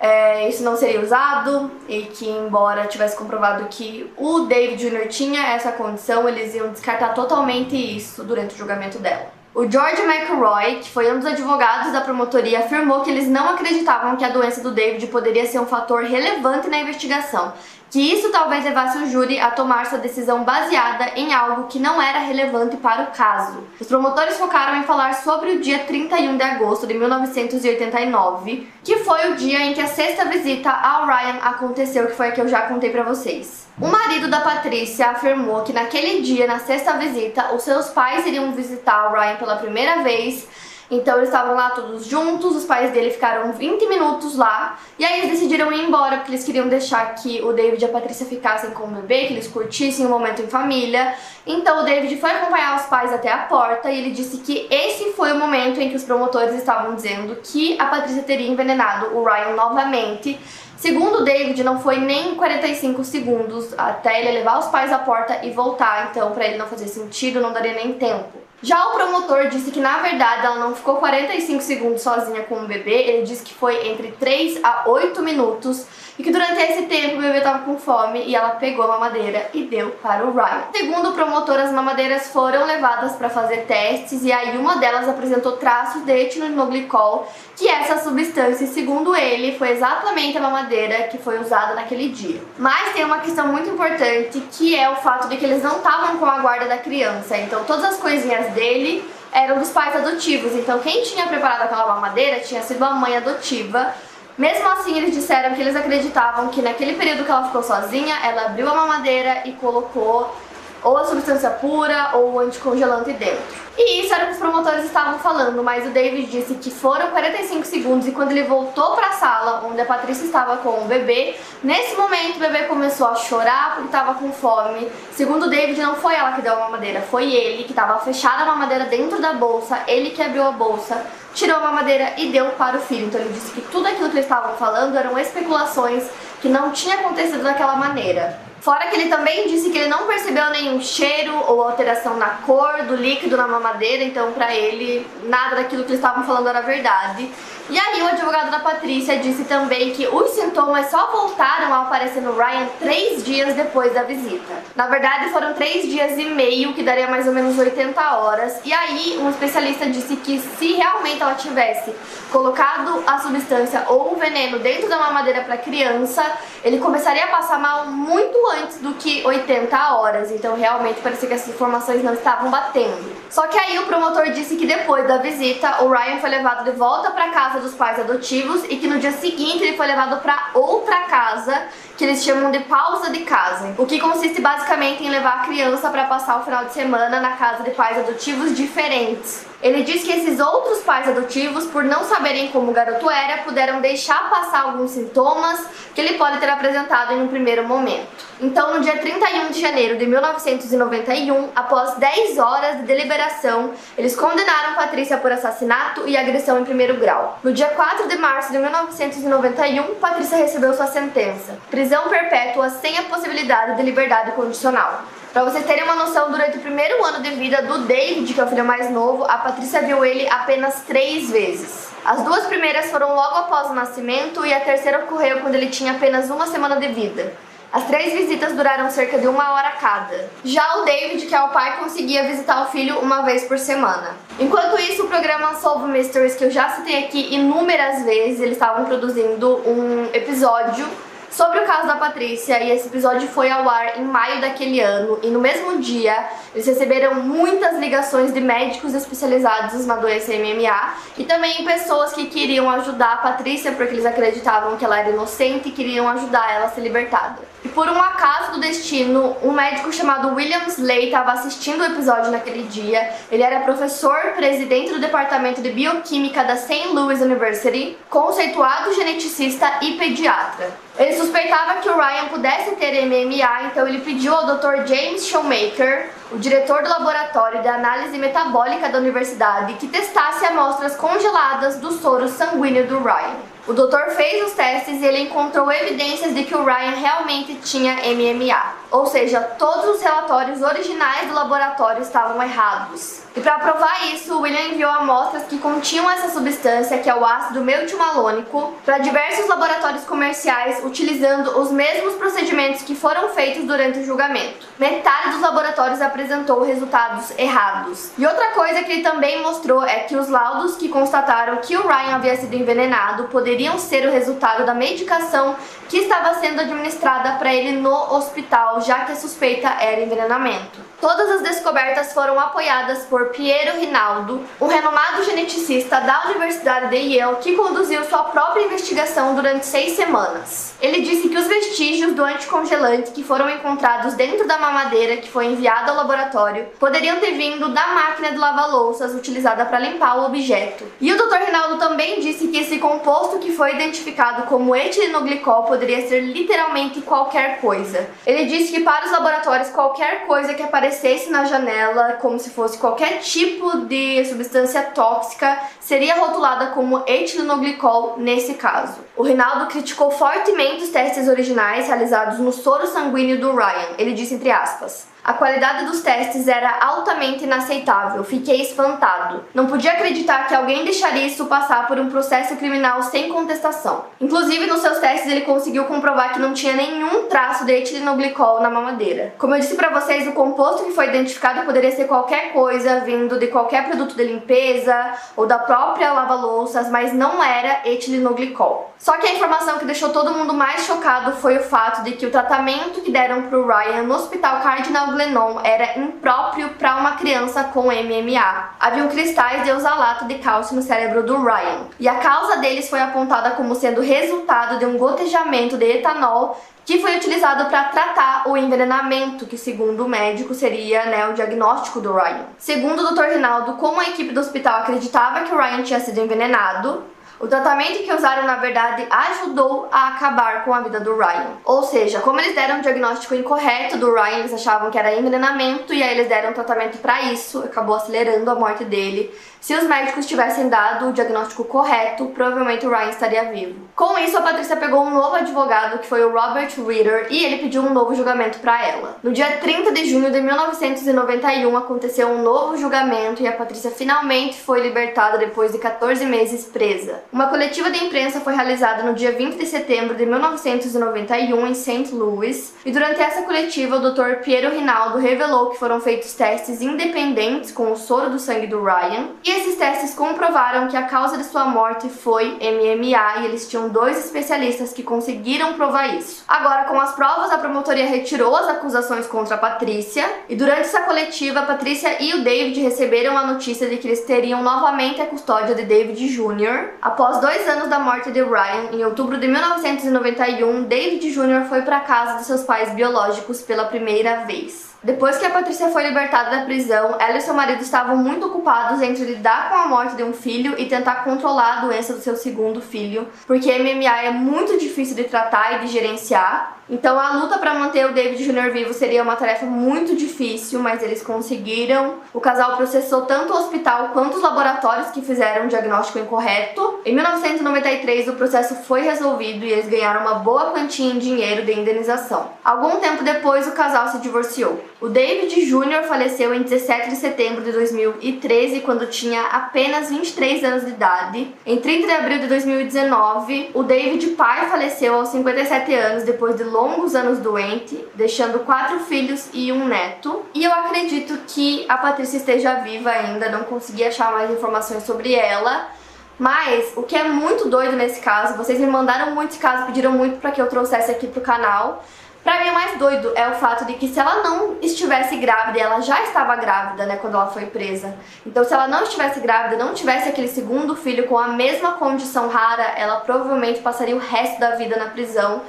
é, 0.00 0.48
isso 0.48 0.62
não 0.62 0.76
seria 0.76 1.00
usado 1.00 1.70
e 1.88 2.02
que, 2.02 2.28
embora 2.28 2.86
tivesse 2.86 3.16
comprovado 3.16 3.66
que 3.68 4.10
o 4.16 4.40
David 4.40 4.88
Jr. 4.88 5.08
tinha 5.08 5.44
essa 5.48 5.72
condição, 5.72 6.28
eles 6.28 6.54
iam 6.54 6.70
descartar 6.70 7.14
totalmente 7.14 7.74
isso 7.74 8.22
durante 8.22 8.54
o 8.54 8.58
julgamento 8.58 8.98
dela. 8.98 9.38
O 9.54 9.68
George 9.68 10.00
McRoy, 10.02 10.76
que 10.76 10.88
foi 10.88 11.12
um 11.12 11.16
dos 11.16 11.26
advogados 11.26 11.92
da 11.92 12.00
promotoria, 12.00 12.60
afirmou 12.60 13.00
que 13.00 13.10
eles 13.10 13.26
não 13.26 13.48
acreditavam 13.48 14.16
que 14.16 14.24
a 14.24 14.28
doença 14.28 14.60
do 14.60 14.70
David 14.70 15.04
poderia 15.08 15.46
ser 15.46 15.58
um 15.58 15.66
fator 15.66 16.04
relevante 16.04 16.68
na 16.68 16.78
investigação 16.78 17.52
que 17.90 18.00
isso 18.00 18.30
talvez 18.30 18.64
levasse 18.64 18.98
o 18.98 19.10
júri 19.10 19.40
a 19.40 19.50
tomar 19.50 19.86
sua 19.86 19.98
decisão 19.98 20.44
baseada 20.44 21.12
em 21.16 21.32
algo 21.32 21.68
que 21.68 21.78
não 21.78 22.00
era 22.00 22.18
relevante 22.18 22.76
para 22.76 23.04
o 23.04 23.06
caso. 23.08 23.64
Os 23.80 23.86
promotores 23.86 24.36
focaram 24.36 24.78
em 24.78 24.84
falar 24.84 25.14
sobre 25.14 25.52
o 25.52 25.60
dia 25.60 25.80
31 25.80 26.36
de 26.36 26.42
agosto 26.42 26.86
de 26.86 26.94
1989, 26.94 28.68
que 28.84 28.98
foi 28.98 29.30
o 29.30 29.36
dia 29.36 29.60
em 29.60 29.74
que 29.74 29.80
a 29.80 29.86
sexta 29.86 30.26
visita 30.26 30.70
ao 30.70 31.06
Ryan 31.06 31.38
aconteceu, 31.42 32.06
que 32.06 32.16
foi 32.16 32.28
a 32.28 32.32
que 32.32 32.40
eu 32.40 32.48
já 32.48 32.62
contei 32.62 32.90
para 32.90 33.02
vocês. 33.02 33.66
O 33.80 33.86
marido 33.86 34.28
da 34.28 34.40
Patrícia 34.40 35.10
afirmou 35.10 35.62
que 35.62 35.72
naquele 35.72 36.20
dia, 36.20 36.46
na 36.46 36.58
sexta 36.58 36.94
visita, 36.94 37.54
os 37.54 37.62
seus 37.62 37.88
pais 37.90 38.26
iriam 38.26 38.52
visitar 38.52 39.08
o 39.08 39.14
Ryan 39.14 39.36
pela 39.36 39.56
primeira 39.56 40.02
vez 40.02 40.48
então 40.90 41.16
eles 41.16 41.28
estavam 41.28 41.54
lá 41.54 41.70
todos 41.70 42.06
juntos, 42.06 42.56
os 42.56 42.64
pais 42.64 42.92
dele 42.92 43.10
ficaram 43.10 43.52
20 43.52 43.86
minutos 43.86 44.36
lá, 44.36 44.78
e 44.98 45.04
aí 45.04 45.20
eles 45.20 45.32
decidiram 45.32 45.70
ir 45.72 45.84
embora 45.84 46.16
porque 46.16 46.32
eles 46.32 46.44
queriam 46.44 46.66
deixar 46.66 47.14
que 47.14 47.42
o 47.42 47.52
David 47.52 47.82
e 47.82 47.84
a 47.84 47.90
Patrícia 47.90 48.24
ficassem 48.24 48.70
com 48.70 48.84
o 48.84 48.88
bebê, 48.88 49.26
que 49.26 49.34
eles 49.34 49.46
curtissem 49.46 50.06
o 50.06 50.08
momento 50.08 50.40
em 50.40 50.48
família. 50.48 51.14
Então 51.46 51.82
o 51.82 51.84
David 51.84 52.18
foi 52.18 52.30
acompanhar 52.30 52.76
os 52.76 52.86
pais 52.86 53.12
até 53.12 53.30
a 53.30 53.38
porta 53.38 53.90
e 53.90 53.98
ele 53.98 54.10
disse 54.10 54.38
que 54.38 54.66
esse 54.70 55.12
foi 55.12 55.32
o 55.32 55.38
momento 55.38 55.80
em 55.80 55.90
que 55.90 55.96
os 55.96 56.04
promotores 56.04 56.54
estavam 56.54 56.94
dizendo 56.94 57.36
que 57.42 57.78
a 57.78 57.86
Patrícia 57.86 58.22
teria 58.22 58.48
envenenado 58.48 59.16
o 59.16 59.24
Ryan 59.24 59.54
novamente. 59.54 60.38
Segundo 60.78 61.18
o 61.18 61.24
David, 61.24 61.62
não 61.64 61.80
foi 61.80 61.98
nem 61.98 62.36
45 62.36 63.02
segundos 63.02 63.74
até 63.76 64.20
ele 64.20 64.38
levar 64.38 64.60
os 64.60 64.66
pais 64.66 64.92
à 64.92 64.98
porta 64.98 65.44
e 65.44 65.50
voltar, 65.50 66.10
então 66.10 66.30
para 66.30 66.46
ele 66.46 66.56
não 66.56 66.66
fazer 66.66 66.86
sentido, 66.86 67.40
não 67.40 67.52
daria 67.52 67.74
nem 67.74 67.94
tempo. 67.94 68.47
Já 68.60 68.88
o 68.88 68.92
promotor 68.92 69.48
disse 69.48 69.70
que 69.70 69.78
na 69.78 69.98
verdade 69.98 70.44
ela 70.44 70.56
não 70.56 70.74
ficou 70.74 70.96
45 70.96 71.62
segundos 71.62 72.02
sozinha 72.02 72.42
com 72.42 72.56
o 72.56 72.66
bebê, 72.66 73.04
ele 73.04 73.22
disse 73.22 73.44
que 73.44 73.54
foi 73.54 73.88
entre 73.88 74.10
3 74.12 74.58
a 74.64 74.82
8 74.86 75.22
minutos 75.22 75.86
e 76.18 76.24
que 76.24 76.32
durante 76.32 76.60
esse 76.60 76.82
tempo 76.82 77.18
o 77.18 77.20
bebê 77.20 77.38
estava 77.38 77.60
com 77.60 77.78
fome 77.78 78.24
e 78.24 78.34
ela 78.34 78.50
pegou 78.50 78.84
a 78.84 78.88
mamadeira 78.88 79.48
e 79.54 79.62
deu 79.62 79.90
para 80.02 80.26
o 80.26 80.34
Ryan. 80.34 80.64
Segundo 80.74 81.10
o 81.10 81.12
promotor, 81.12 81.60
as 81.60 81.70
mamadeiras 81.70 82.28
foram 82.32 82.66
levadas 82.66 83.12
para 83.12 83.30
fazer 83.30 83.58
testes 83.66 84.24
e 84.24 84.32
aí 84.32 84.58
uma 84.58 84.78
delas 84.78 85.08
apresentou 85.08 85.52
traços 85.52 86.02
de 86.02 86.12
etilenglicol, 86.12 87.30
que 87.54 87.68
é 87.68 87.82
essa 87.82 88.02
substância, 88.02 88.66
segundo 88.66 89.14
ele, 89.14 89.56
foi 89.56 89.70
exatamente 89.70 90.36
a 90.36 90.40
mamadeira 90.40 91.04
que 91.04 91.18
foi 91.18 91.38
usada 91.38 91.74
naquele 91.74 92.08
dia. 92.08 92.40
Mas 92.58 92.92
tem 92.92 93.04
uma 93.04 93.20
questão 93.20 93.46
muito 93.46 93.70
importante, 93.70 94.40
que 94.52 94.74
é 94.74 94.90
o 94.90 94.96
fato 94.96 95.28
de 95.28 95.36
que 95.36 95.44
eles 95.44 95.62
não 95.62 95.76
estavam 95.76 96.18
com 96.18 96.26
a 96.26 96.40
guarda 96.40 96.66
da 96.66 96.78
criança, 96.78 97.36
então 97.36 97.62
todas 97.64 97.84
as 97.84 97.96
coisinhas 97.96 98.47
dele 98.48 99.08
eram 99.32 99.58
dos 99.58 99.70
pais 99.70 99.94
adotivos. 99.94 100.52
Então 100.54 100.78
quem 100.78 101.02
tinha 101.02 101.26
preparado 101.26 101.62
aquela 101.62 101.86
mamadeira 101.86 102.40
tinha 102.40 102.62
sido 102.62 102.82
a 102.84 102.90
mãe 102.90 103.16
adotiva 103.16 103.94
mesmo 104.38 104.68
assim, 104.68 104.96
eles 104.96 105.12
disseram 105.12 105.52
que 105.56 105.60
eles 105.60 105.74
acreditavam 105.74 106.46
que 106.46 106.62
naquele 106.62 106.94
período 106.94 107.24
que 107.24 107.30
ela 107.30 107.46
ficou 107.46 107.60
sozinha, 107.60 108.16
ela 108.24 108.46
abriu 108.46 108.68
a 108.68 108.74
mamadeira 108.74 109.42
e 109.44 109.52
colocou 109.54 110.32
ou 110.82 110.96
a 110.96 111.04
substância 111.04 111.50
pura 111.50 112.10
ou 112.14 112.34
o 112.34 112.38
anticongelante 112.40 113.12
dentro. 113.12 113.68
E 113.80 114.00
isso 114.04 114.12
era 114.12 114.24
o 114.24 114.26
que 114.26 114.32
os 114.32 114.38
promotores 114.38 114.84
estavam 114.84 115.20
falando, 115.20 115.62
mas 115.62 115.86
o 115.86 115.90
David 115.90 116.28
disse 116.28 116.54
que 116.54 116.68
foram 116.68 117.10
45 117.10 117.64
segundos 117.64 118.08
e 118.08 118.10
quando 118.10 118.32
ele 118.32 118.42
voltou 118.42 118.96
para 118.96 119.06
a 119.06 119.12
sala 119.12 119.64
onde 119.64 119.80
a 119.80 119.84
Patrícia 119.84 120.24
estava 120.24 120.56
com 120.56 120.82
o 120.82 120.84
bebê, 120.86 121.36
nesse 121.62 121.94
momento 121.94 122.36
o 122.36 122.40
bebê 122.40 122.64
começou 122.64 123.06
a 123.06 123.14
chorar 123.14 123.74
porque 123.74 123.86
estava 123.86 124.14
com 124.14 124.32
fome. 124.32 124.90
Segundo 125.12 125.46
o 125.46 125.48
David, 125.48 125.80
não 125.80 125.94
foi 125.94 126.14
ela 126.14 126.32
que 126.32 126.42
deu 126.42 126.54
a 126.54 126.60
mamadeira, 126.60 127.02
foi 127.02 127.32
ele 127.32 127.62
que 127.62 127.70
estava 127.70 128.00
fechada 128.00 128.42
a 128.42 128.46
mamadeira 128.46 128.86
dentro 128.86 129.20
da 129.20 129.34
bolsa, 129.34 129.80
ele 129.86 130.10
que 130.10 130.22
abriu 130.22 130.42
a 130.42 130.50
bolsa, 130.50 131.06
tirou 131.32 131.58
a 131.58 131.60
mamadeira 131.60 132.14
e 132.16 132.30
deu 132.30 132.46
para 132.52 132.78
o 132.78 132.80
filho. 132.80 133.06
Então 133.06 133.20
ele 133.20 133.32
disse 133.32 133.52
que 133.52 133.60
tudo 133.60 133.86
aquilo 133.86 134.08
que 134.08 134.16
eles 134.16 134.24
estavam 134.24 134.56
falando 134.56 134.96
eram 134.96 135.16
especulações 135.16 136.04
que 136.40 136.48
não 136.48 136.72
tinha 136.72 136.96
acontecido 136.96 137.44
daquela 137.44 137.76
maneira. 137.76 138.47
Fora 138.60 138.88
que 138.88 138.96
ele 138.96 139.08
também 139.08 139.46
disse 139.46 139.70
que 139.70 139.78
ele 139.78 139.88
não 139.88 140.06
percebeu 140.06 140.50
nenhum 140.50 140.80
cheiro 140.80 141.32
ou 141.46 141.62
alteração 141.62 142.16
na 142.16 142.28
cor 142.46 142.82
do 142.82 142.96
líquido 142.96 143.36
na 143.36 143.46
mamadeira, 143.46 144.02
então 144.02 144.32
para 144.32 144.54
ele 144.54 145.06
nada 145.24 145.56
daquilo 145.56 145.84
que 145.84 145.90
eles 145.90 146.00
estavam 146.00 146.24
falando 146.24 146.48
era 146.48 146.60
verdade. 146.60 147.30
E 147.70 147.78
aí 147.78 148.00
o 148.00 148.08
advogado 148.08 148.50
da 148.50 148.60
Patrícia 148.60 149.18
disse 149.18 149.44
também 149.44 149.90
que 149.90 150.06
os 150.08 150.30
sintomas 150.30 150.90
só 150.90 151.10
voltaram 151.10 151.74
a 151.74 151.82
aparecer 151.82 152.22
no 152.22 152.32
Ryan 152.32 152.66
três 152.78 153.22
dias 153.22 153.54
depois 153.54 153.92
da 153.92 154.04
visita. 154.04 154.54
Na 154.74 154.86
verdade 154.86 155.28
foram 155.28 155.52
três 155.52 155.82
dias 155.86 156.16
e 156.16 156.24
meio, 156.30 156.72
que 156.72 156.82
daria 156.82 157.06
mais 157.08 157.26
ou 157.26 157.34
menos 157.34 157.58
80 157.58 158.00
horas. 158.20 158.58
E 158.64 158.72
aí 158.72 159.18
um 159.20 159.28
especialista 159.28 159.84
disse 159.84 160.16
que 160.16 160.40
se 160.40 160.72
realmente 160.72 161.20
ela 161.20 161.34
tivesse 161.34 161.94
colocado 162.32 163.04
a 163.06 163.18
substância 163.18 163.84
ou 163.86 164.14
o 164.14 164.16
veneno 164.16 164.58
dentro 164.60 164.88
da 164.88 164.98
mamadeira 164.98 165.42
para 165.42 165.58
criança, 165.58 166.24
ele 166.64 166.78
começaria 166.78 167.24
a 167.24 167.28
passar 167.28 167.58
mal 167.58 167.86
muito 167.86 168.38
antes 168.62 168.78
do 168.78 168.94
que 168.94 169.22
80 169.26 169.94
horas. 169.94 170.30
Então 170.30 170.56
realmente 170.56 171.02
parecia 171.02 171.28
que 171.28 171.34
essas 171.34 171.48
informações 171.48 172.02
não 172.02 172.14
estavam 172.14 172.50
batendo. 172.50 173.14
Só 173.28 173.46
que 173.46 173.58
aí 173.58 173.78
o 173.78 173.86
promotor 173.86 174.30
disse 174.30 174.56
que 174.56 174.66
depois 174.66 175.06
da 175.06 175.18
visita, 175.18 175.84
o 175.84 175.90
Ryan 175.90 176.18
foi 176.18 176.30
levado 176.30 176.64
de 176.64 176.70
volta 176.70 177.10
para 177.10 177.28
casa 177.28 177.57
casa 177.58 177.60
dos 177.60 177.74
pais 177.74 177.98
adotivos 177.98 178.64
e 178.68 178.76
que 178.76 178.86
no 178.86 178.98
dia 178.98 179.12
seguinte 179.12 179.62
ele 179.62 179.76
foi 179.76 179.86
levado 179.86 180.20
para 180.22 180.50
outra 180.54 181.02
casa 181.02 181.66
que 181.96 182.04
eles 182.04 182.22
chamam 182.22 182.50
de 182.50 182.60
pausa 182.60 183.10
de 183.10 183.20
casa, 183.20 183.74
o 183.76 183.84
que 183.84 183.98
consiste 183.98 184.40
basicamente 184.40 185.02
em 185.02 185.10
levar 185.10 185.40
a 185.40 185.46
criança 185.46 185.90
para 185.90 186.04
passar 186.04 186.40
o 186.40 186.44
final 186.44 186.64
de 186.64 186.72
semana 186.72 187.20
na 187.20 187.32
casa 187.32 187.64
de 187.64 187.70
pais 187.72 187.98
adotivos 187.98 188.56
diferentes. 188.56 189.47
Ele 189.60 189.82
diz 189.82 190.04
que 190.04 190.12
esses 190.12 190.38
outros 190.38 190.78
pais 190.82 191.08
adotivos, 191.08 191.66
por 191.66 191.82
não 191.82 192.04
saberem 192.04 192.48
como 192.48 192.70
o 192.70 192.74
garoto 192.74 193.10
era, 193.10 193.42
puderam 193.42 193.80
deixar 193.80 194.30
passar 194.30 194.62
alguns 194.62 194.92
sintomas 194.92 195.66
que 195.94 196.00
ele 196.00 196.16
pode 196.16 196.38
ter 196.38 196.48
apresentado 196.48 197.12
em 197.12 197.22
um 197.22 197.26
primeiro 197.26 197.66
momento. 197.66 198.06
Então, 198.40 198.74
no 198.74 198.80
dia 198.80 198.98
31 198.98 199.50
de 199.50 199.60
janeiro 199.60 199.98
de 199.98 200.06
1991, 200.06 201.48
após 201.56 201.94
10 201.94 202.38
horas 202.38 202.76
de 202.76 202.82
deliberação, 202.84 203.72
eles 203.96 204.14
condenaram 204.14 204.74
Patrícia 204.76 205.16
por 205.16 205.32
assassinato 205.32 206.06
e 206.06 206.16
agressão 206.16 206.60
em 206.60 206.64
primeiro 206.64 206.94
grau. 206.94 207.40
No 207.42 207.52
dia 207.52 207.68
4 207.68 208.06
de 208.06 208.16
março 208.16 208.52
de 208.52 208.58
1991, 208.58 209.96
Patrícia 209.96 210.38
recebeu 210.38 210.72
sua 210.72 210.86
sentença: 210.86 211.58
prisão 211.68 212.08
perpétua 212.08 212.70
sem 212.70 212.96
a 212.96 213.02
possibilidade 213.02 213.76
de 213.76 213.82
liberdade 213.82 214.32
condicional. 214.32 215.02
Para 215.32 215.44
vocês 215.44 215.66
terem 215.66 215.84
uma 215.84 215.94
noção, 215.94 216.30
durante 216.30 216.56
o 216.56 216.60
primeiro 216.60 217.04
ano 217.04 217.22
de 217.22 217.30
vida 217.32 217.60
do 217.60 217.80
David, 217.80 218.32
que 218.32 218.40
é 218.40 218.44
o 218.44 218.48
filho 218.48 218.64
mais 218.64 218.90
novo, 218.90 219.24
a 219.24 219.36
Patrícia 219.36 219.82
viu 219.82 220.02
ele 220.02 220.26
apenas 220.28 220.82
três 220.86 221.30
vezes. 221.30 221.88
As 222.02 222.22
duas 222.22 222.46
primeiras 222.46 222.90
foram 222.90 223.14
logo 223.14 223.36
após 223.36 223.68
o 223.68 223.74
nascimento 223.74 224.44
e 224.46 224.54
a 224.54 224.60
terceira 224.60 225.00
ocorreu 225.00 225.40
quando 225.40 225.54
ele 225.54 225.68
tinha 225.68 225.92
apenas 225.92 226.30
uma 226.30 226.46
semana 226.46 226.76
de 226.76 226.88
vida. 226.88 227.34
As 227.70 227.84
três 227.84 228.14
visitas 228.14 228.54
duraram 228.54 228.90
cerca 228.90 229.18
de 229.18 229.28
uma 229.28 229.52
hora 229.52 229.72
cada. 229.72 230.30
Já 230.42 230.76
o 230.78 230.84
David, 230.86 231.26
que 231.26 231.34
é 231.34 231.40
o 231.42 231.50
pai, 231.50 231.76
conseguia 231.78 232.22
visitar 232.22 232.62
o 232.62 232.70
filho 232.70 232.98
uma 232.98 233.20
vez 233.20 233.44
por 233.44 233.58
semana. 233.58 234.16
Enquanto 234.40 234.80
isso, 234.80 235.04
o 235.04 235.08
programa 235.08 235.54
Solve 235.56 235.92
Mysteries, 235.92 236.34
que 236.36 236.44
eu 236.44 236.50
já 236.50 236.70
citei 236.70 237.04
aqui 237.04 237.34
inúmeras 237.34 238.02
vezes, 238.04 238.40
eles 238.40 238.54
estavam 238.54 238.86
produzindo 238.86 239.58
um 239.68 240.08
episódio 240.14 240.88
sobre 241.30 241.60
o 241.60 241.66
caso 241.66 241.86
da 241.86 241.96
Patrícia 241.96 242.62
e 242.62 242.70
esse 242.70 242.88
episódio 242.88 243.28
foi 243.28 243.50
ao 243.50 243.68
ar 243.68 243.98
em 243.98 244.04
maio 244.04 244.40
daquele 244.40 244.80
ano 244.80 245.18
e 245.22 245.28
no 245.28 245.40
mesmo 245.40 245.78
dia 245.78 246.28
eles 246.54 246.66
receberam 246.66 247.14
muitas 247.16 247.78
ligações 247.78 248.32
de 248.32 248.40
médicos 248.40 248.94
especializados 248.94 249.86
na 249.86 249.96
doença 249.96 250.32
MMA 250.32 250.94
e 251.16 251.24
também 251.24 251.64
pessoas 251.64 252.12
que 252.12 252.26
queriam 252.26 252.70
ajudar 252.70 253.14
a 253.14 253.16
Patrícia 253.18 253.72
porque 253.72 253.94
eles 253.94 254.06
acreditavam 254.06 254.76
que 254.76 254.84
ela 254.84 254.98
era 254.98 255.10
inocente 255.10 255.68
e 255.68 255.72
queriam 255.72 256.08
ajudar 256.08 256.52
ela 256.52 256.66
a 256.66 256.70
ser 256.70 256.80
libertada. 256.80 257.38
E 257.64 257.68
por 257.68 257.88
um 257.88 258.00
acaso 258.00 258.52
do 258.52 258.60
destino, 258.60 259.36
um 259.42 259.50
médico 259.50 259.92
chamado 259.92 260.34
William 260.34 260.64
Slay 260.68 261.06
estava 261.06 261.32
assistindo 261.32 261.80
o 261.80 261.84
episódio 261.84 262.30
naquele 262.30 262.62
dia. 262.62 263.12
Ele 263.30 263.42
era 263.42 263.60
professor, 263.60 264.32
presidente 264.36 264.92
do 264.92 265.00
departamento 265.00 265.60
de 265.60 265.70
bioquímica 265.70 266.44
da 266.44 266.56
St. 266.56 266.88
Louis 266.88 267.20
University, 267.20 267.98
conceituado 268.08 268.94
geneticista 268.94 269.78
e 269.82 269.92
pediatra. 269.92 270.87
Ele 270.98 271.12
suspeitava 271.16 271.74
que 271.74 271.88
o 271.88 271.96
Ryan 271.96 272.26
pudesse 272.26 272.72
ter 272.72 273.06
MMA, 273.06 273.66
então 273.70 273.86
ele 273.86 274.00
pediu 274.00 274.34
ao 274.34 274.46
Dr. 274.46 274.84
James 274.84 275.28
Shoemaker, 275.28 276.10
o 276.32 276.38
diretor 276.38 276.82
do 276.82 276.88
laboratório 276.88 277.62
de 277.62 277.68
análise 277.68 278.18
metabólica 278.18 278.88
da 278.88 278.98
universidade, 278.98 279.74
que 279.74 279.86
testasse 279.86 280.44
amostras 280.44 280.96
congeladas 280.96 281.76
do 281.76 281.92
soro 281.92 282.28
sanguíneo 282.28 282.88
do 282.88 282.98
Ryan. 282.98 283.36
O 283.68 283.74
doutor 283.74 284.10
fez 284.10 284.44
os 284.44 284.54
testes 284.54 285.00
e 285.00 285.04
ele 285.04 285.20
encontrou 285.20 285.70
evidências 285.70 286.34
de 286.34 286.42
que 286.42 286.54
o 286.54 286.64
Ryan 286.64 286.96
realmente 286.96 287.54
tinha 287.56 287.94
MMA. 287.96 288.74
Ou 288.90 289.06
seja, 289.06 289.40
todos 289.58 289.96
os 289.96 290.02
relatórios 290.02 290.62
originais 290.62 291.28
do 291.28 291.34
laboratório 291.34 292.02
estavam 292.02 292.42
errados. 292.42 293.20
E 293.36 293.40
para 293.40 293.58
provar 293.58 294.12
isso, 294.12 294.40
William 294.40 294.72
enviou 294.72 294.90
amostras 294.90 295.44
que 295.44 295.58
continham 295.58 296.10
essa 296.10 296.30
substância, 296.30 296.98
que 296.98 297.08
é 297.08 297.14
o 297.14 297.24
ácido 297.24 297.60
metilmalônico, 297.60 298.74
para 298.84 298.98
diversos 298.98 299.46
laboratórios 299.46 300.04
comerciais 300.04 300.82
utilizando 300.84 301.58
os 301.60 301.70
mesmos 301.70 302.14
procedimentos 302.14 302.82
que 302.82 302.96
foram 302.96 303.28
feitos 303.28 303.64
durante 303.64 304.00
o 304.00 304.04
julgamento. 304.04 304.66
Metade 304.78 305.32
dos 305.32 305.40
laboratórios 305.40 306.00
apresentou 306.00 306.64
resultados 306.64 307.30
errados. 307.38 308.10
E 308.18 308.26
outra 308.26 308.52
coisa 308.52 308.82
que 308.82 308.90
ele 308.90 309.02
também 309.02 309.40
mostrou 309.42 309.84
é 309.84 310.00
que 310.00 310.16
os 310.16 310.28
laudos 310.28 310.76
que 310.76 310.88
constataram 310.88 311.58
que 311.58 311.76
o 311.76 311.86
Ryan 311.86 312.16
havia 312.16 312.36
sido 312.36 312.54
envenenado 312.54 313.24
poderiam 313.24 313.78
ser 313.78 314.06
o 314.08 314.10
resultado 314.10 314.64
da 314.64 314.74
medicação 314.74 315.54
que 315.88 315.98
estava 315.98 316.34
sendo 316.40 316.60
administrada 316.60 317.38
para 317.38 317.54
ele 317.54 317.80
no 317.80 318.14
hospital, 318.14 318.77
já 318.80 319.04
que 319.04 319.12
a 319.12 319.16
suspeita 319.16 319.68
era 319.68 320.00
envenenamento. 320.00 320.88
Todas 321.00 321.30
as 321.30 321.42
descobertas 321.42 322.12
foram 322.12 322.40
apoiadas 322.40 323.04
por 323.04 323.26
Piero 323.26 323.78
Rinaldo, 323.78 324.44
um 324.60 324.66
renomado 324.66 325.22
geneticista 325.22 326.00
da 326.00 326.24
Universidade 326.26 326.88
de 326.88 326.96
Yale 326.96 327.36
que 327.36 327.54
conduziu 327.54 328.04
sua 328.04 328.24
própria 328.24 328.64
investigação 328.64 329.36
durante 329.36 329.64
seis 329.64 329.92
semanas. 329.92 330.74
Ele 330.80 331.02
disse 331.02 331.28
que 331.28 331.36
os 331.38 331.46
vestígios 331.46 332.14
do 332.14 332.24
anticongelante 332.24 333.12
que 333.12 333.22
foram 333.22 333.48
encontrados 333.48 334.14
dentro 334.14 334.46
da 334.48 334.58
mamadeira 334.58 335.18
que 335.18 335.30
foi 335.30 335.46
enviada 335.46 335.92
ao 335.92 335.96
laboratório 335.96 336.66
poderiam 336.80 337.20
ter 337.20 337.32
vindo 337.32 337.68
da 337.68 337.86
máquina 337.88 338.32
de 338.32 338.36
lavar 338.36 338.68
louças 338.68 339.14
utilizada 339.14 339.64
para 339.66 339.78
limpar 339.78 340.18
o 340.18 340.24
objeto. 340.26 340.84
E 341.00 341.12
o 341.12 341.16
Dr. 341.16 341.44
Rinaldo 341.46 341.78
também 341.78 342.18
disse 342.18 342.48
que 342.48 342.58
esse 342.58 342.78
composto 342.78 343.38
que 343.38 343.52
foi 343.52 343.74
identificado 343.74 344.42
como 344.48 344.74
etilenoglicol 344.74 345.62
poderia 345.62 346.08
ser 346.08 346.20
literalmente 346.22 347.00
qualquer 347.02 347.60
coisa. 347.60 348.08
Ele 348.26 348.46
disse 348.46 348.67
que 348.70 348.80
para 348.80 349.06
os 349.06 349.12
laboratórios 349.12 349.70
qualquer 349.70 350.26
coisa 350.26 350.54
que 350.54 350.62
aparecesse 350.62 351.30
na 351.30 351.44
janela, 351.44 352.14
como 352.14 352.38
se 352.38 352.50
fosse 352.50 352.78
qualquer 352.78 353.18
tipo 353.20 353.80
de 353.86 354.24
substância 354.24 354.82
tóxica, 354.82 355.58
seria 355.80 356.16
rotulada 356.16 356.68
como 356.68 357.02
etilenoglicol 357.06 358.16
nesse 358.18 358.54
caso. 358.54 359.00
O 359.16 359.22
Rinaldo 359.22 359.66
criticou 359.66 360.10
fortemente 360.10 360.84
os 360.84 360.90
testes 360.90 361.28
originais 361.28 361.86
realizados 361.86 362.38
no 362.38 362.52
soro 362.52 362.86
sanguíneo 362.86 363.40
do 363.40 363.54
Ryan. 363.54 363.94
Ele 363.98 364.12
disse 364.14 364.34
entre 364.34 364.50
aspas: 364.50 365.08
A 365.28 365.34
qualidade 365.34 365.84
dos 365.84 366.00
testes 366.00 366.48
era 366.48 366.78
altamente 366.80 367.44
inaceitável, 367.44 368.24
fiquei 368.24 368.62
espantado. 368.62 369.44
Não 369.52 369.66
podia 369.66 369.92
acreditar 369.92 370.46
que 370.48 370.54
alguém 370.54 370.86
deixaria 370.86 371.26
isso 371.26 371.44
passar 371.44 371.86
por 371.86 371.98
um 371.98 372.08
processo 372.08 372.56
criminal 372.56 373.02
sem 373.02 373.28
contestação. 373.28 374.06
Inclusive, 374.18 374.66
nos 374.66 374.80
seus 374.80 374.96
testes, 374.96 375.30
ele 375.30 375.42
conseguiu 375.42 375.84
comprovar 375.84 376.32
que 376.32 376.40
não 376.40 376.54
tinha 376.54 376.72
nenhum 376.72 377.26
traço 377.26 377.66
de 377.66 377.72
etilenglicol 377.72 378.62
na 378.62 378.70
mamadeira. 378.70 379.34
Como 379.36 379.54
eu 379.54 379.60
disse 379.60 379.74
para 379.74 379.90
vocês, 379.90 380.26
o 380.26 380.32
composto 380.32 380.86
que 380.86 380.92
foi 380.92 381.08
identificado 381.08 381.66
poderia 381.66 381.90
ser 381.90 382.06
qualquer 382.06 382.54
coisa 382.54 383.00
vindo 383.00 383.38
de 383.38 383.48
qualquer 383.48 383.86
produto 383.86 384.16
de 384.16 384.24
limpeza 384.24 385.12
ou 385.36 385.46
da 385.46 385.58
própria 385.58 386.10
lava-louças, 386.10 386.88
mas 386.88 387.12
não 387.12 387.44
era 387.44 387.82
etilenglicol. 387.84 388.94
Só 388.98 389.12
que 389.18 389.26
a 389.26 389.34
informação 389.34 389.78
que 389.78 389.84
deixou 389.84 390.08
todo 390.08 390.32
mundo 390.32 390.54
mais 390.54 390.86
chocado 390.86 391.32
foi 391.32 391.58
o 391.58 391.62
fato 391.62 392.02
de 392.02 392.12
que 392.12 392.26
o 392.26 392.30
tratamento 392.30 393.02
que 393.02 393.12
deram 393.12 393.42
pro 393.42 393.66
Ryan 393.66 394.04
no 394.04 394.14
Hospital 394.14 394.60
Cardinal 394.60 395.17
Glennon 395.18 395.58
era 395.64 395.98
impróprio 395.98 396.68
para 396.78 396.96
uma 396.96 397.16
criança 397.16 397.64
com 397.64 397.90
MMA. 397.90 398.70
Haviam 398.78 399.08
cristais 399.08 399.64
de 399.64 399.72
oxalato 399.72 400.26
de 400.26 400.36
cálcio 400.36 400.76
no 400.76 400.82
cérebro 400.82 401.24
do 401.24 401.42
Ryan. 401.42 401.88
E 401.98 402.08
a 402.08 402.14
causa 402.14 402.58
deles 402.58 402.88
foi 402.88 403.00
apontada 403.00 403.50
como 403.50 403.74
sendo 403.74 404.00
resultado 404.00 404.78
de 404.78 404.86
um 404.86 404.96
gotejamento 404.96 405.76
de 405.76 405.86
etanol 405.86 406.56
que 406.84 407.00
foi 407.00 407.16
utilizado 407.16 407.66
para 407.66 407.84
tratar 407.84 408.44
o 408.46 408.56
envenenamento, 408.56 409.44
que 409.44 409.58
segundo 409.58 410.06
o 410.06 410.08
médico 410.08 410.54
seria 410.54 411.04
né, 411.04 411.28
o 411.28 411.34
diagnóstico 411.34 412.00
do 412.00 412.14
Ryan. 412.14 412.46
Segundo 412.56 413.02
o 413.02 413.12
Dr. 413.12 413.34
Rinaldo, 413.34 413.74
como 413.74 414.00
a 414.00 414.08
equipe 414.08 414.32
do 414.32 414.40
hospital 414.40 414.80
acreditava 414.80 415.40
que 415.42 415.52
o 415.52 415.58
Ryan 415.58 415.82
tinha 415.82 416.00
sido 416.00 416.20
envenenado, 416.20 417.02
o 417.40 417.46
tratamento 417.46 418.02
que 418.02 418.12
usaram, 418.12 418.44
na 418.44 418.56
verdade, 418.56 419.06
ajudou 419.08 419.88
a 419.92 420.08
acabar 420.08 420.64
com 420.64 420.74
a 420.74 420.80
vida 420.80 420.98
do 420.98 421.16
Ryan. 421.16 421.58
Ou 421.64 421.82
seja, 421.84 422.20
como 422.20 422.40
eles 422.40 422.54
deram 422.54 422.78
um 422.78 422.80
diagnóstico 422.80 423.34
incorreto 423.34 423.96
do 423.96 424.12
Ryan, 424.12 424.38
eles 424.38 424.52
achavam 424.52 424.90
que 424.90 424.98
era 424.98 425.14
envenenamento 425.14 425.94
e 425.94 426.02
aí 426.02 426.18
eles 426.18 426.28
deram 426.28 426.50
um 426.50 426.54
tratamento 426.54 426.98
para 426.98 427.22
isso, 427.22 427.60
acabou 427.60 427.94
acelerando 427.94 428.50
a 428.50 428.54
morte 428.54 428.84
dele. 428.84 429.32
Se 429.60 429.74
os 429.74 429.84
médicos 429.84 430.26
tivessem 430.26 430.68
dado 430.68 431.08
o 431.08 431.12
diagnóstico 431.12 431.64
correto, 431.64 432.26
provavelmente 432.26 432.86
o 432.86 432.90
Ryan 432.90 433.10
estaria 433.10 433.44
vivo. 433.50 433.88
Com 433.94 434.16
isso, 434.18 434.38
a 434.38 434.42
Patrícia 434.42 434.76
pegou 434.76 435.02
um 435.02 435.10
novo 435.10 435.34
advogado, 435.34 435.98
que 435.98 436.06
foi 436.06 436.24
o 436.24 436.32
Robert 436.32 436.70
Reader, 436.86 437.26
e 437.30 437.44
ele 437.44 437.58
pediu 437.58 437.82
um 437.82 437.92
novo 437.92 438.14
julgamento 438.14 438.60
para 438.60 438.86
ela. 438.86 439.16
No 439.22 439.32
dia 439.32 439.58
30 439.58 439.92
de 439.92 440.04
junho 440.04 440.30
de 440.30 440.40
1991, 440.40 441.76
aconteceu 441.76 442.28
um 442.28 442.42
novo 442.42 442.76
julgamento 442.76 443.42
e 443.42 443.48
a 443.48 443.52
Patrícia 443.52 443.90
finalmente 443.90 444.60
foi 444.60 444.80
libertada 444.80 445.36
depois 445.36 445.72
de 445.72 445.78
14 445.78 446.24
meses 446.24 446.64
presa. 446.64 447.22
Uma 447.32 447.48
coletiva 447.48 447.90
de 447.90 448.04
imprensa 448.04 448.40
foi 448.40 448.54
realizada 448.54 449.02
no 449.02 449.14
dia 449.14 449.32
20 449.32 449.56
de 449.56 449.66
setembro 449.66 450.14
de 450.14 450.24
1991 450.24 451.66
em 451.66 451.74
St. 451.74 452.14
Louis, 452.14 452.74
e 452.86 452.92
durante 452.92 453.20
essa 453.20 453.42
coletiva, 453.42 453.96
o 453.96 454.12
Dr. 454.12 454.36
Piero 454.44 454.70
Rinaldo 454.70 455.18
revelou 455.18 455.70
que 455.70 455.78
foram 455.78 456.00
feitos 456.00 456.32
testes 456.34 456.80
independentes 456.80 457.72
com 457.72 457.90
o 457.90 457.96
soro 457.96 458.30
do 458.30 458.38
sangue 458.38 458.68
do 458.68 458.82
Ryan 458.84 459.30
e 459.48 459.50
esses 459.50 459.76
testes 459.76 460.14
comprovaram 460.14 460.88
que 460.88 460.96
a 460.96 461.04
causa 461.04 461.38
de 461.38 461.44
sua 461.44 461.64
morte 461.64 462.10
foi 462.10 462.58
MMA 462.60 463.40
e 463.40 463.44
eles 463.46 463.66
tinham 463.66 463.88
dois 463.88 464.22
especialistas 464.22 464.92
que 464.92 465.02
conseguiram 465.02 465.72
provar 465.72 466.14
isso. 466.14 466.44
Agora, 466.46 466.84
com 466.84 467.00
as 467.00 467.14
provas, 467.14 467.50
a 467.50 467.56
promotoria 467.56 468.04
retirou 468.04 468.54
as 468.54 468.68
acusações 468.68 469.26
contra 469.26 469.54
a 469.54 469.58
Patrícia 469.58 470.30
e 470.50 470.54
durante 470.54 470.80
essa 470.80 471.00
coletiva, 471.00 471.60
a 471.60 471.66
Patrícia 471.66 472.22
e 472.22 472.34
o 472.34 472.44
David 472.44 472.78
receberam 472.82 473.38
a 473.38 473.46
notícia 473.46 473.88
de 473.88 473.96
que 473.96 474.08
eles 474.08 474.20
teriam 474.26 474.62
novamente 474.62 475.22
a 475.22 475.26
custódia 475.26 475.74
de 475.74 475.84
David 475.84 476.28
Jr. 476.28 476.90
Após 477.00 477.38
dois 477.40 477.66
anos 477.66 477.88
da 477.88 477.98
morte 477.98 478.30
de 478.30 478.42
Ryan, 478.42 478.90
em 478.92 479.02
outubro 479.02 479.38
de 479.38 479.48
1991, 479.48 480.82
David 480.82 481.32
Jr. 481.32 481.66
foi 481.70 481.80
para 481.80 482.00
casa 482.00 482.36
de 482.36 482.44
seus 482.44 482.64
pais 482.64 482.90
biológicos 482.90 483.62
pela 483.62 483.86
primeira 483.86 484.44
vez. 484.44 484.87
Depois 485.00 485.38
que 485.38 485.46
a 485.46 485.50
Patrícia 485.50 485.90
foi 485.90 486.02
libertada 486.02 486.50
da 486.50 486.64
prisão, 486.64 487.16
ela 487.20 487.38
e 487.38 487.40
seu 487.40 487.54
marido 487.54 487.80
estavam 487.80 488.16
muito 488.16 488.46
ocupados 488.46 489.00
entre 489.00 489.24
lidar 489.24 489.70
com 489.70 489.76
a 489.76 489.86
morte 489.86 490.16
de 490.16 490.24
um 490.24 490.32
filho 490.32 490.74
e 490.76 490.86
tentar 490.86 491.22
controlar 491.22 491.78
a 491.78 491.80
doença 491.82 492.14
do 492.14 492.20
seu 492.20 492.34
segundo 492.34 492.82
filho, 492.82 493.28
porque 493.46 493.78
MMA 493.78 494.24
é 494.24 494.30
muito 494.30 494.76
difícil 494.76 495.14
de 495.14 495.24
tratar 495.24 495.76
e 495.76 495.86
de 495.86 495.92
gerenciar. 495.92 496.78
Então 496.90 497.20
a 497.20 497.34
luta 497.34 497.58
para 497.58 497.74
manter 497.74 498.06
o 498.06 498.14
David 498.14 498.42
Jr. 498.42 498.72
vivo 498.72 498.94
seria 498.94 499.22
uma 499.22 499.36
tarefa 499.36 499.66
muito 499.66 500.16
difícil, 500.16 500.80
mas 500.80 501.02
eles 501.02 501.22
conseguiram. 501.22 502.14
O 502.32 502.40
casal 502.40 502.76
processou 502.76 503.22
tanto 503.22 503.52
o 503.52 503.56
hospital 503.56 504.08
quanto 504.08 504.38
os 504.38 504.42
laboratórios 504.42 505.10
que 505.10 505.20
fizeram 505.20 505.66
o 505.66 505.68
diagnóstico 505.68 506.18
incorreto. 506.18 507.00
Em 507.04 507.14
1993 507.14 508.28
o 508.28 508.32
processo 508.32 508.74
foi 508.74 509.02
resolvido 509.02 509.64
e 509.64 509.72
eles 509.72 509.86
ganharam 509.86 510.22
uma 510.22 510.36
boa 510.36 510.70
quantia 510.70 511.12
em 511.12 511.18
dinheiro 511.18 511.64
de 511.64 511.78
indenização. 511.78 512.50
Algum 512.64 512.96
tempo 512.96 513.22
depois 513.22 513.68
o 513.68 513.72
casal 513.72 514.08
se 514.08 514.18
divorciou. 514.18 514.82
O 515.00 515.08
David 515.08 515.64
Jr. 515.64 516.08
faleceu 516.08 516.52
em 516.52 516.62
17 516.62 517.10
de 517.10 517.16
setembro 517.16 517.62
de 517.62 517.70
2013, 517.70 518.80
quando 518.80 519.06
tinha 519.06 519.42
apenas 519.42 520.10
23 520.10 520.64
anos 520.64 520.84
de 520.84 520.90
idade. 520.90 521.54
Em 521.64 521.76
30 521.76 522.06
de 522.08 522.12
abril 522.12 522.38
de 522.40 522.48
2019, 522.48 523.70
o 523.74 523.84
David 523.84 524.26
pai 524.30 524.68
faleceu 524.68 525.14
aos 525.14 525.28
57 525.28 525.94
anos 525.94 526.24
depois 526.24 526.56
de 526.56 526.64
longos 526.64 527.14
anos 527.14 527.38
doente, 527.38 528.04
deixando 528.16 528.58
quatro 528.64 528.98
filhos 529.04 529.48
e 529.52 529.70
um 529.70 529.86
neto. 529.86 530.44
E 530.52 530.64
eu 530.64 530.72
acredito 530.72 531.38
que 531.46 531.86
a 531.88 531.96
Patrícia 531.96 532.38
esteja 532.38 532.74
viva 532.80 533.10
ainda, 533.10 533.48
não 533.50 533.62
consegui 533.62 534.02
achar 534.02 534.32
mais 534.32 534.50
informações 534.50 535.04
sobre 535.04 535.32
ela. 535.32 535.90
Mas 536.36 536.92
o 536.96 537.02
que 537.02 537.16
é 537.16 537.24
muito 537.24 537.68
doido 537.68 537.96
nesse 537.96 538.20
caso, 538.20 538.56
vocês 538.56 538.78
me 538.78 538.86
mandaram 538.86 539.32
muito 539.32 539.50
esse 539.50 539.58
caso, 539.58 539.86
pediram 539.86 540.12
muito 540.12 540.40
para 540.40 540.50
que 540.52 540.60
eu 540.60 540.68
trouxesse 540.68 541.10
aqui 541.10 541.26
pro 541.26 541.40
canal. 541.40 542.04
Pra 542.44 542.62
mim, 542.62 542.70
o 542.70 542.74
mais 542.74 542.98
doido 542.98 543.32
é 543.34 543.48
o 543.48 543.54
fato 543.56 543.84
de 543.84 543.94
que 543.94 544.08
se 544.08 544.18
ela 544.18 544.42
não 544.42 544.76
estivesse 544.80 545.36
grávida, 545.36 545.80
ela 545.80 546.00
já 546.00 546.22
estava 546.22 546.56
grávida, 546.56 547.04
né, 547.04 547.16
quando 547.16 547.34
ela 547.34 547.48
foi 547.48 547.66
presa. 547.66 548.14
Então, 548.46 548.64
se 548.64 548.72
ela 548.72 548.88
não 548.88 549.02
estivesse 549.02 549.40
grávida, 549.40 549.82
não 549.82 549.92
tivesse 549.92 550.28
aquele 550.28 550.48
segundo 550.48 550.96
filho 550.96 551.26
com 551.26 551.36
a 551.36 551.48
mesma 551.48 551.92
condição 551.92 552.48
rara, 552.48 552.84
ela 552.96 553.20
provavelmente 553.20 553.80
passaria 553.80 554.16
o 554.16 554.20
resto 554.20 554.58
da 554.58 554.76
vida 554.76 554.96
na 554.96 555.06
prisão. 555.06 555.62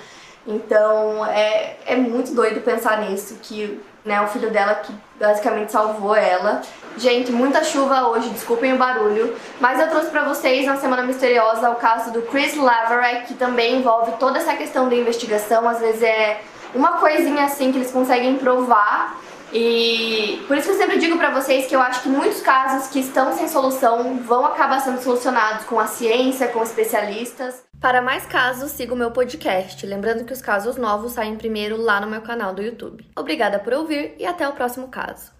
Então, 0.48 1.26
é, 1.26 1.76
é 1.86 1.96
muito 1.96 2.34
doido 2.34 2.62
pensar 2.62 3.02
nisso, 3.02 3.38
que 3.42 3.82
né, 4.06 4.22
o 4.22 4.28
filho 4.28 4.50
dela 4.50 4.76
que 4.76 4.94
basicamente 5.20 5.72
salvou 5.72 6.16
ela. 6.16 6.62
Gente, 6.98 7.32
muita 7.32 7.64
chuva 7.64 8.08
hoje, 8.08 8.30
desculpem 8.30 8.74
o 8.74 8.78
barulho, 8.78 9.36
mas 9.60 9.80
eu 9.80 9.90
trouxe 9.90 10.10
pra 10.10 10.24
vocês 10.24 10.66
na 10.66 10.78
Semana 10.78 11.04
Misteriosa 11.04 11.70
o 11.70 11.76
caso 11.76 12.12
do 12.12 12.22
Chris 12.24 12.56
Laverett, 12.56 13.28
que 13.28 13.34
também 13.34 13.78
envolve 13.78 14.14
toda 14.14 14.38
essa 14.38 14.56
questão 14.56 14.88
da 14.90 14.96
investigação, 14.96 15.68
às 15.68 15.80
vezes 15.80 16.02
é 16.02 16.42
uma 16.74 16.94
coisinha 16.94 17.46
assim 17.46 17.72
que 17.72 17.78
eles 17.78 17.92
conseguem 17.92 18.38
provar. 18.38 19.20
E 19.52 20.44
por 20.48 20.56
isso 20.58 20.68
que 20.68 20.74
eu 20.74 20.78
sempre 20.78 21.00
digo 21.00 21.18
pra 21.18 21.32
vocês 21.32 21.66
que 21.66 21.76
eu 21.76 21.82
acho 21.82 22.04
que 22.04 22.10
muitos 22.10 22.40
casos 22.42 22.88
que 22.88 23.00
estão 23.00 23.34
sem 23.34 23.48
solução 23.48 24.18
vão 24.20 24.46
acabar 24.46 24.80
sendo 24.80 25.02
solucionados 25.02 25.66
com 25.66 25.80
a 25.80 25.88
ciência, 25.88 26.48
com 26.50 26.62
especialistas. 26.62 27.64
Para 27.82 28.02
mais 28.02 28.26
casos, 28.26 28.72
siga 28.72 28.94
o 28.94 28.98
meu 28.98 29.10
podcast. 29.10 29.84
Lembrando 29.86 30.24
que 30.24 30.34
os 30.34 30.42
casos 30.42 30.78
novos 30.78 31.14
saem 31.14 31.36
primeiro 31.36 31.78
lá 31.78 32.00
no 32.00 32.08
meu 32.08 32.22
canal 32.22 32.54
do 32.54 32.62
YouTube. 32.62 33.04
Obrigada 33.16 33.58
por 33.58 33.74
ouvir 33.74 34.14
e 34.20 34.26
até 34.26 34.48
o 34.48 34.54
próximo 34.54 34.88
caso. 34.90 35.39